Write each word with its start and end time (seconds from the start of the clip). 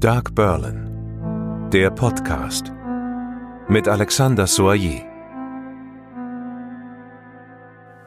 Dark 0.00 0.34
Berlin, 0.34 1.68
der 1.74 1.90
Podcast 1.90 2.72
mit 3.68 3.86
Alexander 3.86 4.46
Soyer. 4.46 5.04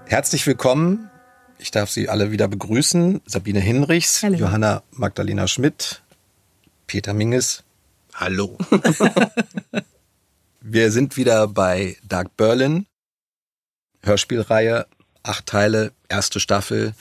Herzlich 0.08 0.48
willkommen. 0.48 1.12
Ich 1.60 1.70
darf 1.70 1.92
Sie 1.92 2.10
alle 2.10 2.32
wieder 2.32 2.48
begrüßen. 2.48 3.22
Sabine 3.28 3.60
Hinrichs, 3.60 4.24
Hallo. 4.24 4.38
Johanna 4.38 4.82
Magdalena 4.90 5.48
Schmidt, 5.48 6.02
Peter 6.88 7.14
Minges. 7.14 7.64
Hallo. 8.16 8.58
Wir 10.62 10.90
sind 10.90 11.16
wieder 11.16 11.48
bei 11.48 11.98
Dark 12.10 12.36
Berlin, 12.36 12.88
Hörspielreihe, 14.02 14.88
acht 15.22 15.46
Teile, 15.46 15.92
erste 16.10 16.40
Staffel. 16.40 16.96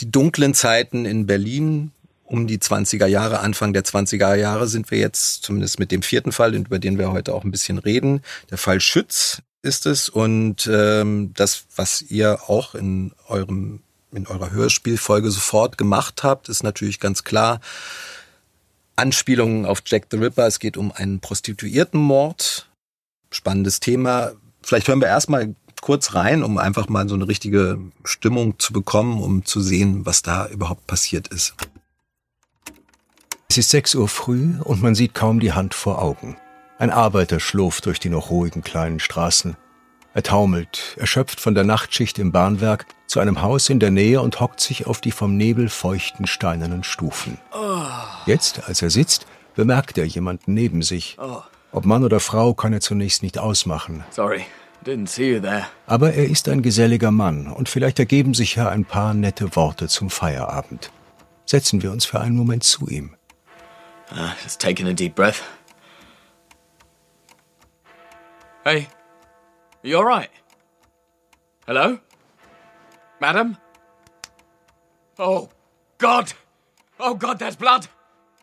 Die 0.00 0.10
dunklen 0.10 0.52
Zeiten 0.52 1.04
in 1.04 1.26
Berlin, 1.26 1.92
um 2.24 2.46
die 2.46 2.58
20er 2.58 3.06
Jahre, 3.06 3.40
Anfang 3.40 3.72
der 3.72 3.84
20er 3.84 4.34
Jahre 4.34 4.66
sind 4.68 4.90
wir 4.90 4.98
jetzt, 4.98 5.42
zumindest 5.42 5.78
mit 5.78 5.90
dem 5.90 6.02
vierten 6.02 6.32
Fall, 6.32 6.54
über 6.54 6.78
den 6.78 6.98
wir 6.98 7.12
heute 7.12 7.34
auch 7.34 7.44
ein 7.44 7.50
bisschen 7.50 7.78
reden. 7.78 8.22
Der 8.50 8.58
Fall 8.58 8.80
Schütz 8.80 9.42
ist 9.62 9.86
es 9.86 10.08
und 10.08 10.68
ähm, 10.72 11.32
das, 11.34 11.64
was 11.76 12.02
ihr 12.02 12.48
auch 12.48 12.74
in 12.74 13.12
eurem 13.28 13.80
in 14.14 14.26
eurer 14.26 14.50
Hörspielfolge 14.50 15.30
sofort 15.30 15.78
gemacht 15.78 16.22
habt, 16.22 16.50
ist 16.50 16.62
natürlich 16.62 17.00
ganz 17.00 17.24
klar 17.24 17.60
Anspielungen 18.94 19.64
auf 19.64 19.82
Jack 19.86 20.08
the 20.10 20.18
Ripper. 20.18 20.46
Es 20.46 20.58
geht 20.58 20.76
um 20.76 20.92
einen 20.92 21.20
Prostituiertenmord. 21.20 22.68
Spannendes 23.30 23.80
Thema. 23.80 24.32
Vielleicht 24.62 24.88
hören 24.88 25.00
wir 25.00 25.08
erstmal 25.08 25.54
kurz 25.80 26.14
rein, 26.14 26.42
um 26.42 26.58
einfach 26.58 26.88
mal 26.88 27.08
so 27.08 27.14
eine 27.14 27.26
richtige 27.26 27.78
Stimmung 28.04 28.58
zu 28.58 28.72
bekommen, 28.72 29.20
um 29.20 29.44
zu 29.44 29.60
sehen, 29.60 30.04
was 30.06 30.22
da 30.22 30.46
überhaupt 30.46 30.86
passiert 30.86 31.28
ist. 31.28 31.54
Es 33.52 33.58
ist 33.58 33.68
sechs 33.68 33.94
Uhr 33.94 34.08
früh 34.08 34.54
und 34.64 34.80
man 34.80 34.94
sieht 34.94 35.12
kaum 35.12 35.38
die 35.38 35.52
Hand 35.52 35.74
vor 35.74 36.00
Augen. 36.00 36.38
Ein 36.78 36.88
Arbeiter 36.88 37.38
schlurft 37.38 37.84
durch 37.84 38.00
die 38.00 38.08
noch 38.08 38.30
ruhigen 38.30 38.62
kleinen 38.62 38.98
Straßen. 38.98 39.58
Er 40.14 40.22
taumelt, 40.22 40.96
erschöpft 40.98 41.38
von 41.38 41.54
der 41.54 41.64
Nachtschicht 41.64 42.18
im 42.18 42.32
Bahnwerk, 42.32 42.86
zu 43.06 43.20
einem 43.20 43.42
Haus 43.42 43.68
in 43.68 43.78
der 43.78 43.90
Nähe 43.90 44.22
und 44.22 44.40
hockt 44.40 44.60
sich 44.60 44.86
auf 44.86 45.02
die 45.02 45.10
vom 45.10 45.36
Nebel 45.36 45.68
feuchten 45.68 46.26
steinernen 46.26 46.82
Stufen. 46.82 47.36
Jetzt, 48.24 48.66
als 48.66 48.80
er 48.80 48.88
sitzt, 48.88 49.26
bemerkt 49.54 49.98
er 49.98 50.06
jemanden 50.06 50.54
neben 50.54 50.80
sich. 50.80 51.18
Ob 51.72 51.84
Mann 51.84 52.04
oder 52.04 52.20
Frau 52.20 52.54
kann 52.54 52.72
er 52.72 52.80
zunächst 52.80 53.22
nicht 53.22 53.36
ausmachen. 53.36 54.02
Sorry, 54.12 54.46
didn't 54.86 55.08
see 55.08 55.34
you 55.34 55.40
there. 55.40 55.66
Aber 55.86 56.14
er 56.14 56.24
ist 56.24 56.48
ein 56.48 56.62
geselliger 56.62 57.10
Mann 57.10 57.48
und 57.48 57.68
vielleicht 57.68 57.98
ergeben 57.98 58.32
sich 58.32 58.54
ja 58.54 58.70
ein 58.70 58.86
paar 58.86 59.12
nette 59.12 59.54
Worte 59.56 59.88
zum 59.88 60.08
Feierabend. 60.08 60.90
Setzen 61.44 61.82
wir 61.82 61.92
uns 61.92 62.06
für 62.06 62.18
einen 62.18 62.34
Moment 62.34 62.64
zu 62.64 62.88
ihm. 62.88 63.14
Uh, 64.14 64.34
just 64.42 64.60
taking 64.60 64.86
a 64.86 64.92
deep 64.92 65.14
breath. 65.14 65.42
Hey, 68.62 68.88
are 69.82 69.88
you 69.88 69.96
alright? 69.96 70.28
Hello? 71.66 71.98
Madam? 73.20 73.56
Oh, 75.18 75.48
God! 75.96 76.34
Oh, 77.00 77.14
God, 77.14 77.38
there's 77.38 77.56
blood! 77.56 77.88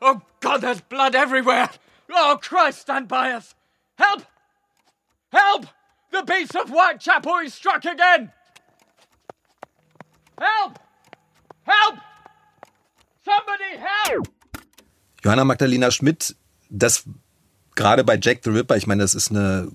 Oh, 0.02 0.22
God, 0.40 0.62
there's 0.62 0.82
blood 0.82 1.14
everywhere! 1.14 1.70
Oh, 2.10 2.40
Christ, 2.42 2.80
stand 2.82 3.08
by 3.08 3.32
us! 3.32 3.54
Help! 3.96 4.24
Help! 5.32 5.68
The 6.12 6.24
beast 6.24 6.56
of 6.56 6.70
Whitechapel 6.70 7.38
is 7.46 7.54
struck 7.54 7.86
again! 7.86 8.32
Help! 10.40 10.80
Help! 11.64 11.96
Somebody 13.24 13.78
help! 13.78 14.39
Johanna 15.24 15.44
Magdalena 15.44 15.92
Schmidt, 15.92 16.36
das 16.70 17.04
gerade 17.76 18.04
bei 18.04 18.20
Jack 18.22 18.40
the 18.44 18.50
Ripper, 18.50 18.78
ich 18.78 18.88
meine, 18.88 19.04
das 19.04 19.16
ist 19.16 19.32
eine 19.32 19.70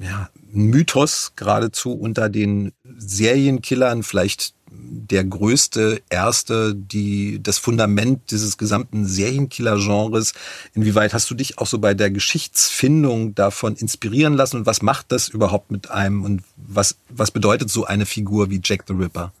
ja, 0.00 0.30
ein 0.54 0.66
Mythos 0.66 1.32
geradezu 1.36 1.92
unter 1.92 2.28
den 2.28 2.72
Serienkillern, 2.96 4.02
vielleicht 4.02 4.54
der 4.70 5.24
größte, 5.24 6.02
erste, 6.08 6.74
die 6.74 7.40
das 7.42 7.58
Fundament 7.58 8.30
dieses 8.30 8.58
gesamten 8.58 9.06
Serienkiller-Genres. 9.06 10.32
Inwieweit 10.74 11.14
hast 11.14 11.30
du 11.30 11.34
dich 11.34 11.58
auch 11.58 11.66
so 11.66 11.78
bei 11.78 11.94
der 11.94 12.10
Geschichtsfindung 12.10 13.34
davon 13.34 13.76
inspirieren 13.76 14.34
lassen 14.34 14.58
und 14.58 14.66
was 14.66 14.82
macht 14.82 15.12
das 15.12 15.28
überhaupt 15.28 15.70
mit 15.70 15.90
einem 15.90 16.24
und 16.24 16.42
was, 16.56 16.96
was 17.08 17.30
bedeutet 17.30 17.70
so 17.70 17.84
eine 17.84 18.06
Figur 18.06 18.50
wie 18.50 18.60
Jack 18.62 18.84
the 18.88 18.94
Ripper? 18.94 19.32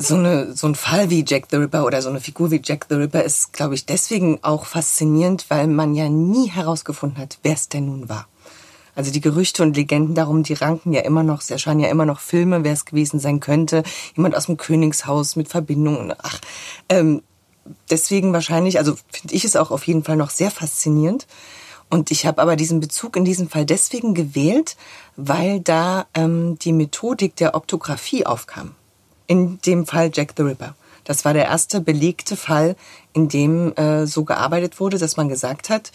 So, 0.00 0.14
eine, 0.14 0.54
so 0.54 0.66
ein 0.66 0.74
Fall 0.74 1.10
wie 1.10 1.24
Jack 1.26 1.48
the 1.50 1.56
Ripper 1.56 1.84
oder 1.84 2.00
so 2.02 2.08
eine 2.08 2.20
Figur 2.20 2.50
wie 2.50 2.60
Jack 2.62 2.86
the 2.88 2.96
Ripper 2.96 3.22
ist, 3.22 3.52
glaube 3.52 3.74
ich, 3.74 3.86
deswegen 3.86 4.38
auch 4.42 4.64
faszinierend, 4.64 5.46
weil 5.48 5.66
man 5.66 5.94
ja 5.94 6.08
nie 6.08 6.48
herausgefunden 6.48 7.18
hat, 7.18 7.38
wer 7.42 7.54
es 7.54 7.68
denn 7.68 7.86
nun 7.86 8.08
war. 8.08 8.26
Also 8.94 9.12
die 9.12 9.20
Gerüchte 9.20 9.62
und 9.62 9.76
Legenden 9.76 10.14
darum, 10.14 10.42
die 10.42 10.54
ranken 10.54 10.92
ja 10.92 11.02
immer 11.02 11.22
noch, 11.22 11.40
es 11.40 11.50
erscheinen 11.50 11.80
ja 11.80 11.88
immer 11.88 12.06
noch 12.06 12.20
Filme, 12.20 12.64
wer 12.64 12.72
es 12.72 12.84
gewesen 12.84 13.20
sein 13.20 13.40
könnte. 13.40 13.82
Jemand 14.16 14.36
aus 14.36 14.46
dem 14.46 14.56
Königshaus 14.56 15.36
mit 15.36 15.48
Verbindungen. 15.48 16.12
Ach, 16.18 16.40
ähm, 16.88 17.22
deswegen 17.88 18.32
wahrscheinlich, 18.32 18.78
also 18.78 18.96
finde 19.10 19.34
ich 19.34 19.44
es 19.44 19.56
auch 19.56 19.70
auf 19.70 19.86
jeden 19.86 20.04
Fall 20.04 20.16
noch 20.16 20.30
sehr 20.30 20.50
faszinierend. 20.50 21.26
Und 21.88 22.10
ich 22.10 22.26
habe 22.26 22.42
aber 22.42 22.56
diesen 22.56 22.80
Bezug 22.80 23.16
in 23.16 23.24
diesem 23.24 23.48
Fall 23.48 23.64
deswegen 23.64 24.14
gewählt, 24.14 24.76
weil 25.16 25.60
da 25.60 26.06
ähm, 26.14 26.58
die 26.58 26.72
Methodik 26.72 27.36
der 27.36 27.54
Optographie 27.54 28.26
aufkam 28.26 28.74
in 29.30 29.60
dem 29.60 29.86
Fall 29.86 30.10
Jack 30.12 30.32
the 30.36 30.42
Ripper. 30.42 30.74
Das 31.04 31.24
war 31.24 31.32
der 31.32 31.44
erste 31.44 31.80
belegte 31.80 32.36
Fall, 32.36 32.74
in 33.12 33.28
dem 33.28 33.72
äh, 33.76 34.04
so 34.04 34.24
gearbeitet 34.24 34.80
wurde, 34.80 34.98
dass 34.98 35.16
man 35.16 35.28
gesagt 35.28 35.70
hat, 35.70 35.92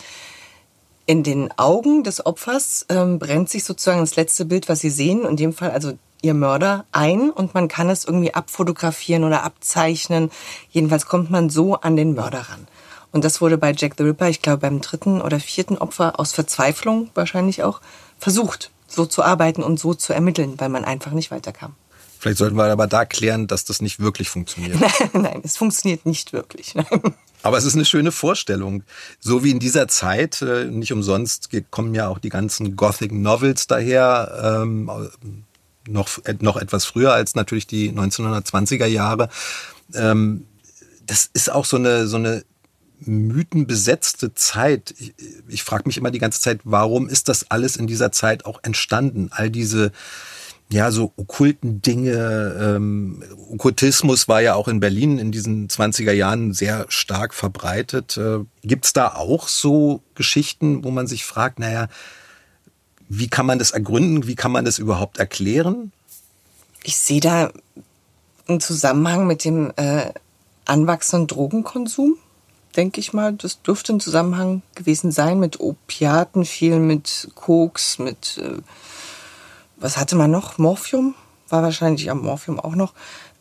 in 1.05 1.21
den 1.21 1.51
Augen 1.57 2.05
des 2.05 2.25
Opfers 2.25 2.85
ähm, 2.87 3.19
brennt 3.19 3.49
sich 3.49 3.65
sozusagen 3.65 3.99
das 3.99 4.15
letzte 4.15 4.45
Bild, 4.45 4.69
was 4.69 4.79
Sie 4.79 4.89
sehen, 4.89 5.25
in 5.25 5.35
dem 5.35 5.51
Fall 5.51 5.71
also 5.71 5.91
Ihr 6.21 6.33
Mörder, 6.33 6.85
ein 6.93 7.29
und 7.29 7.53
man 7.53 7.67
kann 7.67 7.89
es 7.89 8.05
irgendwie 8.05 8.33
abfotografieren 8.33 9.25
oder 9.25 9.43
abzeichnen. 9.43 10.31
Jedenfalls 10.71 11.05
kommt 11.05 11.29
man 11.29 11.49
so 11.49 11.75
an 11.75 11.97
den 11.97 12.15
Mörder 12.15 12.39
ran. 12.49 12.67
Und 13.11 13.25
das 13.25 13.41
wurde 13.41 13.57
bei 13.57 13.73
Jack 13.73 13.95
the 13.97 14.03
Ripper, 14.03 14.29
ich 14.29 14.41
glaube 14.41 14.59
beim 14.59 14.79
dritten 14.79 15.21
oder 15.21 15.41
vierten 15.41 15.77
Opfer 15.77 16.21
aus 16.21 16.31
Verzweiflung 16.31 17.09
wahrscheinlich 17.15 17.63
auch, 17.63 17.81
versucht, 18.17 18.71
so 18.87 19.05
zu 19.05 19.23
arbeiten 19.23 19.61
und 19.61 19.77
so 19.77 19.93
zu 19.93 20.13
ermitteln, 20.13 20.53
weil 20.57 20.69
man 20.69 20.85
einfach 20.85 21.11
nicht 21.11 21.31
weiterkam. 21.31 21.75
Vielleicht 22.25 22.39
sollten 22.39 22.57
wir 22.57 22.63
aber 22.63 22.87
da 22.87 23.05
klären, 23.05 23.45
dass 23.45 23.65
das 23.65 23.83
nicht 23.83 23.99
wirklich 23.99 24.29
funktioniert. 24.31 24.79
Nein, 25.13 25.41
es 25.43 25.57
funktioniert 25.57 26.07
nicht 26.07 26.33
wirklich. 26.33 26.73
Nein. 26.73 26.87
Aber 27.43 27.59
es 27.59 27.65
ist 27.65 27.75
eine 27.75 27.85
schöne 27.85 28.11
Vorstellung. 28.11 28.81
So 29.19 29.43
wie 29.43 29.51
in 29.51 29.59
dieser 29.59 29.87
Zeit, 29.87 30.41
äh, 30.41 30.65
nicht 30.65 30.91
umsonst 30.91 31.51
kommen 31.69 31.93
ja 31.93 32.07
auch 32.07 32.17
die 32.17 32.29
ganzen 32.29 32.75
Gothic 32.75 33.11
Novels 33.11 33.67
daher, 33.67 34.63
ähm, 34.63 34.89
noch, 35.87 36.17
noch 36.39 36.57
etwas 36.57 36.85
früher 36.85 37.13
als 37.13 37.35
natürlich 37.35 37.67
die 37.67 37.91
1920er 37.91 38.87
Jahre. 38.87 39.29
Ähm, 39.93 40.47
das 41.05 41.29
ist 41.31 41.51
auch 41.51 41.65
so 41.65 41.77
eine, 41.77 42.07
so 42.07 42.17
eine 42.17 42.43
mythenbesetzte 43.01 44.33
Zeit. 44.33 44.95
Ich, 44.97 45.13
ich 45.47 45.63
frage 45.63 45.83
mich 45.85 45.97
immer 45.97 46.09
die 46.09 46.17
ganze 46.17 46.41
Zeit, 46.41 46.61
warum 46.63 47.07
ist 47.07 47.29
das 47.29 47.51
alles 47.51 47.75
in 47.75 47.85
dieser 47.85 48.11
Zeit 48.11 48.45
auch 48.45 48.63
entstanden? 48.63 49.29
All 49.29 49.51
diese 49.51 49.91
ja, 50.71 50.91
so 50.91 51.13
okkulten 51.15 51.81
Dinge. 51.81 52.57
Ähm, 52.59 53.23
Okkultismus 53.51 54.27
war 54.27 54.41
ja 54.41 54.55
auch 54.55 54.67
in 54.67 54.79
Berlin 54.79 55.19
in 55.19 55.31
diesen 55.31 55.67
20er 55.67 56.11
Jahren 56.11 56.53
sehr 56.53 56.85
stark 56.89 57.33
verbreitet. 57.33 58.17
Äh, 58.17 58.39
Gibt 58.63 58.85
es 58.85 58.93
da 58.93 59.13
auch 59.13 59.47
so 59.47 60.01
Geschichten, 60.15 60.83
wo 60.83 60.91
man 60.91 61.07
sich 61.07 61.23
fragt, 61.23 61.59
naja, 61.59 61.87
wie 63.07 63.27
kann 63.27 63.45
man 63.45 63.59
das 63.59 63.71
ergründen? 63.71 64.25
Wie 64.25 64.35
kann 64.35 64.51
man 64.51 64.65
das 64.65 64.79
überhaupt 64.79 65.19
erklären? 65.19 65.91
Ich 66.83 66.97
sehe 66.97 67.21
da 67.21 67.51
einen 68.47 68.59
Zusammenhang 68.59 69.27
mit 69.27 69.45
dem 69.45 69.71
äh, 69.75 70.11
anwachsenden 70.65 71.27
Drogenkonsum, 71.27 72.17
denke 72.75 72.99
ich 72.99 73.13
mal. 73.13 73.33
Das 73.33 73.61
dürfte 73.61 73.93
ein 73.93 73.99
Zusammenhang 73.99 74.63
gewesen 74.73 75.11
sein 75.11 75.39
mit 75.39 75.59
Opiaten, 75.59 76.43
viel 76.43 76.79
mit 76.79 77.29
Koks, 77.35 77.99
mit... 77.99 78.39
Äh, 78.39 78.61
was 79.85 79.97
hatte 79.97 80.15
man 80.15 80.31
noch? 80.31 80.57
Morphium? 80.57 81.13
War 81.47 81.61
wahrscheinlich 81.61 82.09
am 82.09 82.23
Morphium 82.23 82.59
auch 82.59 82.75
noch. 82.75 82.93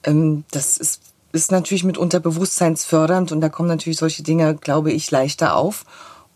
Ähm, 0.05 0.45
das 0.51 0.77
ist, 0.77 1.01
ist 1.33 1.51
natürlich 1.51 1.85
mitunter 1.85 2.21
bewusstseinsfördernd 2.21 3.33
und 3.33 3.41
da 3.41 3.49
kommen 3.49 3.69
natürlich 3.69 3.99
solche 3.99 4.23
Dinge, 4.23 4.55
glaube 4.55 4.93
ich, 4.93 5.11
leichter 5.11 5.57
auf. 5.57 5.87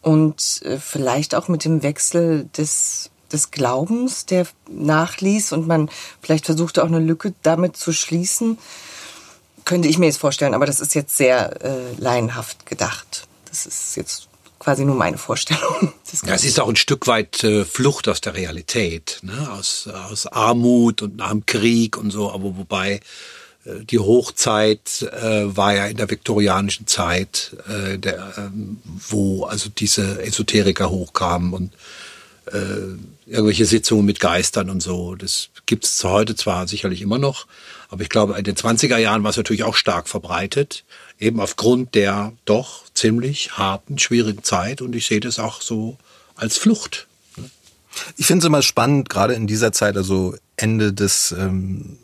Und 0.00 0.62
äh, 0.64 0.78
vielleicht 0.78 1.34
auch 1.34 1.49
mit 1.49 1.66
dem 1.66 1.82
Wechsel 1.82 2.49
des, 2.56 3.10
des 3.31 3.50
Glaubens, 3.50 4.25
der 4.25 4.46
nachließ 4.70 5.52
und 5.52 5.66
man 5.66 5.90
vielleicht 6.22 6.46
versuchte 6.46 6.82
auch 6.82 6.88
eine 6.88 7.00
Lücke 7.00 7.34
damit 7.43 7.76
zu 7.76 7.93
schließen, 7.93 8.56
könnte 9.66 9.88
ich 9.88 9.99
mir 9.99 10.06
jetzt 10.06 10.20
vorstellen. 10.20 10.54
Aber 10.54 10.64
das 10.64 10.81
ist 10.81 10.94
jetzt 10.94 11.19
sehr 11.19 11.62
äh, 11.62 11.93
laienhaft 11.99 12.64
gedacht. 12.64 13.28
Das 13.50 13.66
ist 13.66 13.94
jetzt 13.96 14.27
quasi 14.58 14.84
nur 14.84 14.96
meine 14.96 15.19
Vorstellung. 15.19 15.93
Ja, 16.25 16.32
es 16.34 16.44
ist 16.44 16.58
auch 16.58 16.70
ein 16.70 16.76
Stück 16.76 17.06
weit 17.06 17.44
äh, 17.44 17.66
Flucht 17.66 18.08
aus 18.08 18.22
der 18.22 18.34
Realität, 18.34 19.19
ne? 19.20 19.50
aus, 19.52 19.87
aus 20.10 20.26
Armut 20.26 21.02
und 21.02 21.16
nach 21.16 21.28
dem 21.28 21.44
Krieg 21.44 21.99
und 21.99 22.10
so, 22.10 22.32
aber 22.32 22.56
wobei 22.56 23.00
äh, 23.66 23.84
die 23.84 23.99
Hochzeit 23.99 25.02
äh, 25.02 25.55
war 25.55 25.75
ja 25.75 25.87
in 25.87 25.99
der 25.99 26.10
viktorianischen 26.10 26.87
Zeit, 26.87 27.56
äh, 27.69 27.99
der, 27.99 28.32
ähm, 28.38 28.78
wo 28.84 29.44
also 29.44 29.69
diese 29.69 30.22
Esoteriker 30.22 30.88
hochkamen 30.88 31.52
und 31.52 31.75
äh, 32.52 32.96
irgendwelche 33.26 33.66
Sitzungen 33.66 34.06
mit 34.06 34.20
Geistern 34.20 34.70
und 34.70 34.82
so. 34.82 35.14
Das 35.14 35.50
gibt 35.66 35.84
es 35.84 36.02
heute 36.04 36.34
zwar 36.37 36.66
sicherlich 36.66 37.02
immer 37.02 37.19
noch, 37.19 37.46
aber 37.90 38.02
ich 38.02 38.08
glaube, 38.08 38.38
in 38.38 38.44
den 38.44 38.56
20er 38.56 38.96
Jahren 38.96 39.22
war 39.22 39.31
es 39.31 39.37
natürlich 39.37 39.64
auch 39.64 39.76
stark 39.76 40.08
verbreitet, 40.08 40.84
eben 41.19 41.40
aufgrund 41.40 41.94
der 41.94 42.32
doch 42.44 42.88
ziemlich 42.98 43.56
harten, 43.56 43.98
schwierigen 43.98 44.42
Zeit. 44.42 44.82
Und 44.82 44.94
ich 44.94 45.06
sehe 45.06 45.20
das 45.20 45.38
auch 45.38 45.60
so 45.60 45.96
als 46.36 46.56
Flucht. 46.58 47.06
Ich 48.16 48.26
finde 48.26 48.42
es 48.42 48.46
immer 48.46 48.62
spannend, 48.62 49.08
gerade 49.08 49.34
in 49.34 49.46
dieser 49.46 49.72
Zeit, 49.72 49.96
also 49.96 50.36
Ende 50.56 50.92
des 50.92 51.32
ähm, 51.32 51.98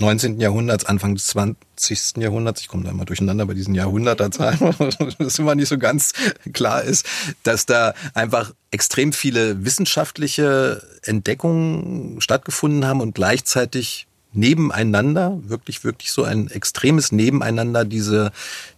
19. 0.00 0.40
Jahrhunderts, 0.40 0.84
Anfang 0.84 1.14
des 1.14 1.26
20. 1.28 2.18
Jahrhunderts, 2.18 2.60
ich 2.60 2.68
komme 2.68 2.84
da 2.84 2.90
immer 2.90 3.04
durcheinander 3.04 3.46
bei 3.46 3.54
diesen 3.54 3.74
Jahrhunderterzahlen, 3.74 4.58
dass 5.18 5.38
immer 5.38 5.54
nicht 5.54 5.68
so 5.68 5.78
ganz 5.78 6.12
klar 6.52 6.82
ist, 6.82 7.06
dass 7.42 7.66
da 7.66 7.94
einfach 8.14 8.52
extrem 8.70 9.12
viele 9.12 9.64
wissenschaftliche 9.64 10.82
Entdeckungen 11.02 12.20
stattgefunden 12.20 12.86
haben 12.86 13.00
und 13.00 13.14
gleichzeitig 13.14 14.07
nebeneinander, 14.38 15.38
wirklich, 15.42 15.84
wirklich 15.84 16.12
so 16.12 16.22
ein 16.22 16.48
extremes 16.48 17.12
Nebeneinander, 17.12 17.84
diese, 17.84 18.32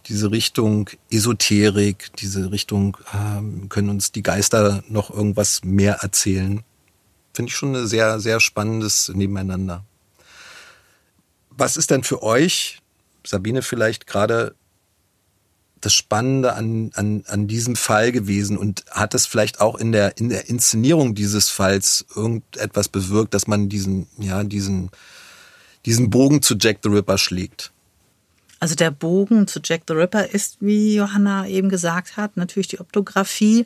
diese 0.07 0.31
Richtung 0.31 0.89
Esoterik, 1.09 2.11
diese 2.17 2.51
Richtung, 2.51 2.97
äh, 3.13 3.67
können 3.69 3.89
uns 3.89 4.11
die 4.11 4.23
Geister 4.23 4.83
noch 4.89 5.09
irgendwas 5.11 5.63
mehr 5.63 5.99
erzählen. 6.01 6.63
Finde 7.33 7.49
ich 7.49 7.55
schon 7.55 7.75
ein 7.75 7.87
sehr, 7.87 8.19
sehr 8.19 8.39
spannendes 8.39 9.09
Nebeneinander. 9.13 9.85
Was 11.51 11.77
ist 11.77 11.91
denn 11.91 12.03
für 12.03 12.23
euch, 12.23 12.79
Sabine, 13.25 13.61
vielleicht 13.61 14.07
gerade 14.07 14.55
das 15.79 15.93
Spannende 15.93 16.53
an, 16.53 16.91
an, 16.93 17.23
an 17.27 17.47
diesem 17.47 17.75
Fall 17.75 18.11
gewesen 18.11 18.57
und 18.57 18.85
hat 18.91 19.13
es 19.15 19.25
vielleicht 19.25 19.61
auch 19.61 19.75
in 19.75 19.91
der, 19.91 20.17
in 20.17 20.29
der 20.29 20.47
Inszenierung 20.47 21.15
dieses 21.15 21.49
Falls 21.49 22.05
irgendetwas 22.15 22.87
bewirkt, 22.87 23.33
dass 23.33 23.47
man 23.47 23.67
diesen, 23.67 24.07
ja, 24.17 24.43
diesen, 24.43 24.91
diesen 25.85 26.09
Bogen 26.09 26.41
zu 26.41 26.55
Jack 26.59 26.79
the 26.83 26.89
Ripper 26.89 27.17
schlägt? 27.17 27.71
Also 28.59 28.75
der 28.75 28.91
Bogen 28.91 29.47
zu 29.47 29.59
Jack 29.63 29.83
the 29.87 29.93
Ripper 29.93 30.29
ist, 30.29 30.57
wie 30.59 30.95
Johanna 30.95 31.47
eben 31.47 31.69
gesagt 31.69 32.17
hat, 32.17 32.37
natürlich 32.37 32.67
die 32.67 32.79
Optographie 32.79 33.65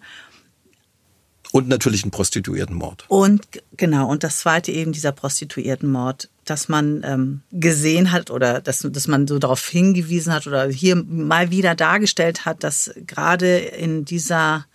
und 1.55 1.69
natürlich 1.69 2.05
ein 2.05 2.11
Prostituiertenmord. 2.11 3.05
Und 3.07 3.47
genau, 3.77 4.09
und 4.09 4.23
das 4.23 4.39
zweite 4.39 4.73
eben 4.73 4.91
dieser 4.91 5.13
Prostituiertenmord, 5.13 6.29
dass 6.43 6.67
man 6.67 7.01
ähm, 7.05 7.41
gesehen 7.51 8.11
hat 8.11 8.29
oder 8.29 8.59
dass, 8.59 8.79
dass 8.89 9.07
man 9.07 9.25
so 9.25 9.39
darauf 9.39 9.65
hingewiesen 9.65 10.33
hat 10.33 10.47
oder 10.47 10.67
hier 10.67 10.95
mal 10.95 11.51
wieder 11.51 11.73
dargestellt 11.75 12.45
hat, 12.45 12.63
dass 12.63 12.91
gerade 13.07 13.57
in 13.57 14.03
dieser 14.03 14.65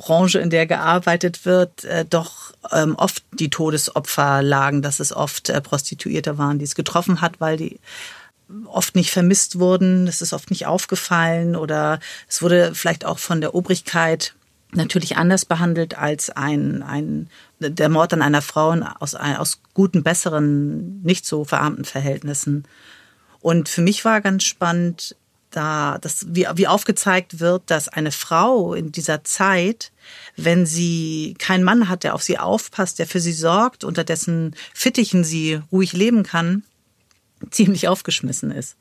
Branche, 0.00 0.38
in 0.38 0.48
der 0.48 0.66
gearbeitet 0.66 1.44
wird, 1.44 1.84
äh, 1.84 2.06
doch 2.08 2.52
ähm, 2.72 2.96
oft 2.96 3.22
die 3.32 3.50
Todesopfer 3.50 4.42
lagen, 4.42 4.80
dass 4.80 4.98
es 4.98 5.12
oft 5.12 5.50
äh, 5.50 5.60
Prostituierte 5.60 6.38
waren, 6.38 6.58
die 6.58 6.64
es 6.64 6.74
getroffen 6.74 7.20
hat, 7.20 7.38
weil 7.38 7.58
die 7.58 7.78
oft 8.64 8.96
nicht 8.96 9.10
vermisst 9.10 9.58
wurden, 9.58 10.08
es 10.08 10.22
ist 10.22 10.32
oft 10.32 10.50
nicht 10.50 10.66
aufgefallen 10.66 11.54
oder 11.54 12.00
es 12.28 12.40
wurde 12.40 12.74
vielleicht 12.74 13.04
auch 13.04 13.18
von 13.18 13.40
der 13.40 13.54
Obrigkeit 13.54 14.34
natürlich 14.72 15.16
anders 15.16 15.44
behandelt 15.44 15.98
als 15.98 16.30
ein, 16.30 16.82
ein 16.82 17.28
der 17.58 17.88
Mord 17.90 18.14
an 18.14 18.22
einer 18.22 18.42
Frau 18.42 18.74
aus, 19.00 19.14
aus 19.14 19.60
guten, 19.74 20.02
besseren, 20.02 21.02
nicht 21.02 21.26
so 21.26 21.44
verarmten 21.44 21.84
Verhältnissen. 21.84 22.64
Und 23.40 23.68
für 23.68 23.82
mich 23.82 24.04
war 24.04 24.20
ganz 24.20 24.44
spannend, 24.44 25.16
da, 25.50 25.98
dass, 26.00 26.26
wie, 26.28 26.46
wie 26.54 26.66
aufgezeigt 26.66 27.40
wird, 27.40 27.62
dass 27.66 27.88
eine 27.88 28.12
Frau 28.12 28.74
in 28.74 28.92
dieser 28.92 29.24
Zeit, 29.24 29.92
wenn 30.36 30.66
sie 30.66 31.34
keinen 31.38 31.64
Mann 31.64 31.88
hat, 31.88 32.04
der 32.04 32.14
auf 32.14 32.22
sie 32.22 32.38
aufpasst, 32.38 32.98
der 32.98 33.06
für 33.06 33.20
sie 33.20 33.32
sorgt, 33.32 33.84
unter 33.84 34.04
dessen 34.04 34.54
Fittichen 34.74 35.24
sie 35.24 35.60
ruhig 35.72 35.92
leben 35.92 36.22
kann, 36.22 36.62
ziemlich 37.50 37.88
aufgeschmissen 37.88 38.50
ist. 38.50 38.76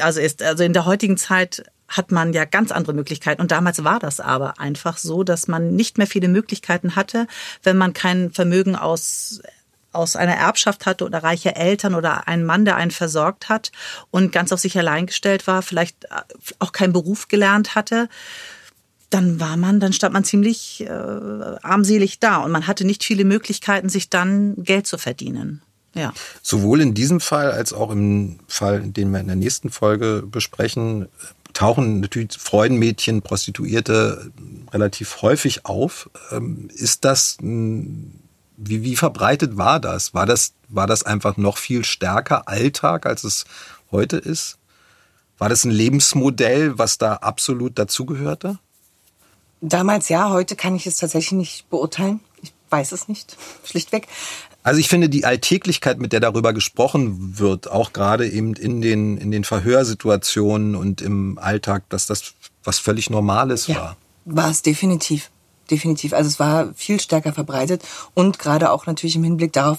Also 0.00 0.20
ist, 0.20 0.42
also 0.42 0.64
in 0.64 0.72
der 0.72 0.84
heutigen 0.84 1.16
Zeit 1.16 1.64
hat 1.88 2.10
man 2.10 2.32
ja 2.32 2.44
ganz 2.44 2.72
andere 2.72 2.94
Möglichkeiten. 2.94 3.40
Und 3.40 3.52
damals 3.52 3.84
war 3.84 3.98
das 3.98 4.20
aber 4.20 4.58
einfach 4.58 4.98
so, 4.98 5.22
dass 5.22 5.48
man 5.48 5.74
nicht 5.76 5.98
mehr 5.98 6.06
viele 6.06 6.28
Möglichkeiten 6.28 6.96
hatte, 6.96 7.26
wenn 7.62 7.76
man 7.76 7.92
kein 7.92 8.32
Vermögen 8.32 8.76
aus 8.76 9.40
aus 9.96 10.16
einer 10.16 10.36
Erbschaft 10.36 10.86
hatte 10.86 11.04
oder 11.04 11.22
reiche 11.22 11.56
Eltern 11.56 11.94
oder 11.94 12.28
einen 12.28 12.44
Mann, 12.44 12.64
der 12.64 12.76
einen 12.76 12.90
versorgt 12.90 13.48
hat 13.48 13.72
und 14.10 14.32
ganz 14.32 14.52
auf 14.52 14.60
sich 14.60 14.78
allein 14.78 15.06
gestellt 15.06 15.46
war, 15.46 15.62
vielleicht 15.62 16.04
äh, 16.04 16.08
auch 16.58 16.72
keinen 16.72 16.92
Beruf 16.92 17.28
gelernt 17.28 17.74
hatte, 17.74 18.08
dann 19.10 19.40
war 19.40 19.56
man, 19.56 19.80
dann 19.80 19.92
stand 19.92 20.12
man 20.14 20.24
ziemlich 20.24 20.82
äh, 20.82 20.88
armselig 20.88 22.18
da 22.18 22.38
und 22.38 22.50
man 22.50 22.66
hatte 22.66 22.84
nicht 22.84 23.04
viele 23.04 23.24
Möglichkeiten, 23.24 23.88
sich 23.88 24.10
dann 24.10 24.54
Geld 24.56 24.86
zu 24.86 24.98
verdienen. 24.98 25.62
Ja. 25.94 26.12
Sowohl 26.42 26.82
in 26.82 26.92
diesem 26.92 27.20
Fall 27.20 27.50
als 27.50 27.72
auch 27.72 27.90
im 27.90 28.40
Fall, 28.48 28.82
den 28.82 29.10
wir 29.10 29.20
in 29.20 29.28
der 29.28 29.36
nächsten 29.36 29.70
Folge 29.70 30.22
besprechen, 30.30 31.08
tauchen 31.54 32.00
natürlich 32.00 32.36
Freudenmädchen, 32.38 33.22
Prostituierte 33.22 34.30
relativ 34.72 35.22
häufig 35.22 35.64
auf. 35.64 36.10
Ähm, 36.30 36.68
ist 36.74 37.06
das, 37.06 37.38
wie, 38.56 38.82
wie 38.82 38.96
verbreitet 38.96 39.56
war 39.56 39.80
das? 39.80 40.14
War 40.14 40.26
das, 40.26 40.52
war 40.68 40.86
das 40.86 41.02
einfach 41.02 41.36
noch 41.36 41.58
viel 41.58 41.84
stärker 41.84 42.48
Alltag, 42.48 43.06
als 43.06 43.24
es 43.24 43.44
heute 43.90 44.16
ist? 44.16 44.58
War 45.38 45.48
das 45.48 45.64
ein 45.64 45.70
Lebensmodell, 45.70 46.78
was 46.78 46.98
da 46.98 47.14
absolut 47.14 47.78
dazugehörte? 47.78 48.58
Damals 49.60 50.08
ja, 50.08 50.30
heute 50.30 50.56
kann 50.56 50.76
ich 50.76 50.86
es 50.86 50.98
tatsächlich 50.98 51.32
nicht 51.32 51.70
beurteilen. 51.70 52.20
Ich 52.42 52.52
weiß 52.70 52.92
es 52.92 53.08
nicht, 53.08 53.36
schlichtweg. 53.64 54.08
Also 54.62 54.80
ich 54.80 54.88
finde 54.88 55.08
die 55.08 55.24
Alltäglichkeit, 55.24 55.98
mit 55.98 56.12
der 56.12 56.20
darüber 56.20 56.52
gesprochen 56.52 57.38
wird, 57.38 57.70
auch 57.70 57.92
gerade 57.92 58.28
eben 58.28 58.54
in 58.54 58.82
den, 58.82 59.16
in 59.16 59.30
den 59.30 59.44
Verhörsituationen 59.44 60.74
und 60.74 61.00
im 61.02 61.38
Alltag, 61.38 61.84
dass 61.88 62.06
das 62.06 62.34
was 62.64 62.80
völlig 62.80 63.08
Normales 63.08 63.68
ja, 63.68 63.76
war. 63.76 63.96
War 64.24 64.50
es 64.50 64.62
definitiv. 64.62 65.30
Definitiv. 65.70 66.12
Also 66.12 66.28
es 66.28 66.38
war 66.38 66.72
viel 66.74 67.00
stärker 67.00 67.32
verbreitet 67.32 67.82
und 68.14 68.38
gerade 68.38 68.70
auch 68.70 68.86
natürlich 68.86 69.16
im 69.16 69.24
Hinblick 69.24 69.52
darauf, 69.52 69.78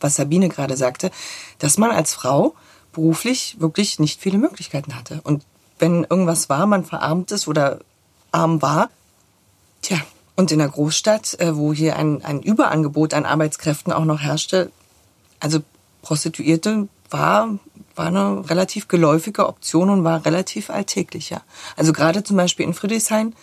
was 0.00 0.16
Sabine 0.16 0.48
gerade 0.48 0.76
sagte, 0.76 1.10
dass 1.58 1.78
man 1.78 1.90
als 1.90 2.12
Frau 2.12 2.54
beruflich 2.92 3.56
wirklich 3.58 3.98
nicht 3.98 4.20
viele 4.20 4.38
Möglichkeiten 4.38 4.94
hatte. 4.94 5.20
Und 5.24 5.44
wenn 5.78 6.04
irgendwas 6.08 6.48
war, 6.48 6.66
man 6.66 6.84
verarmt 6.84 7.32
ist 7.32 7.48
oder 7.48 7.80
arm 8.30 8.62
war, 8.62 8.90
tja, 9.80 9.98
und 10.36 10.50
in 10.50 10.58
der 10.58 10.68
Großstadt, 10.68 11.38
äh, 11.40 11.56
wo 11.56 11.72
hier 11.72 11.96
ein, 11.96 12.24
ein 12.24 12.40
Überangebot 12.42 13.14
an 13.14 13.26
Arbeitskräften 13.26 13.92
auch 13.92 14.04
noch 14.04 14.20
herrschte, 14.20 14.70
also 15.40 15.60
Prostituierte 16.02 16.88
war, 17.10 17.58
war 17.94 18.06
eine 18.06 18.48
relativ 18.48 18.88
geläufige 18.88 19.46
Option 19.46 19.90
und 19.90 20.04
war 20.04 20.24
relativ 20.24 20.70
alltäglicher. 20.70 21.42
Also 21.76 21.92
gerade 21.92 22.24
zum 22.24 22.36
Beispiel 22.36 22.66
in 22.66 22.74
Friedrichshain, 22.74 23.34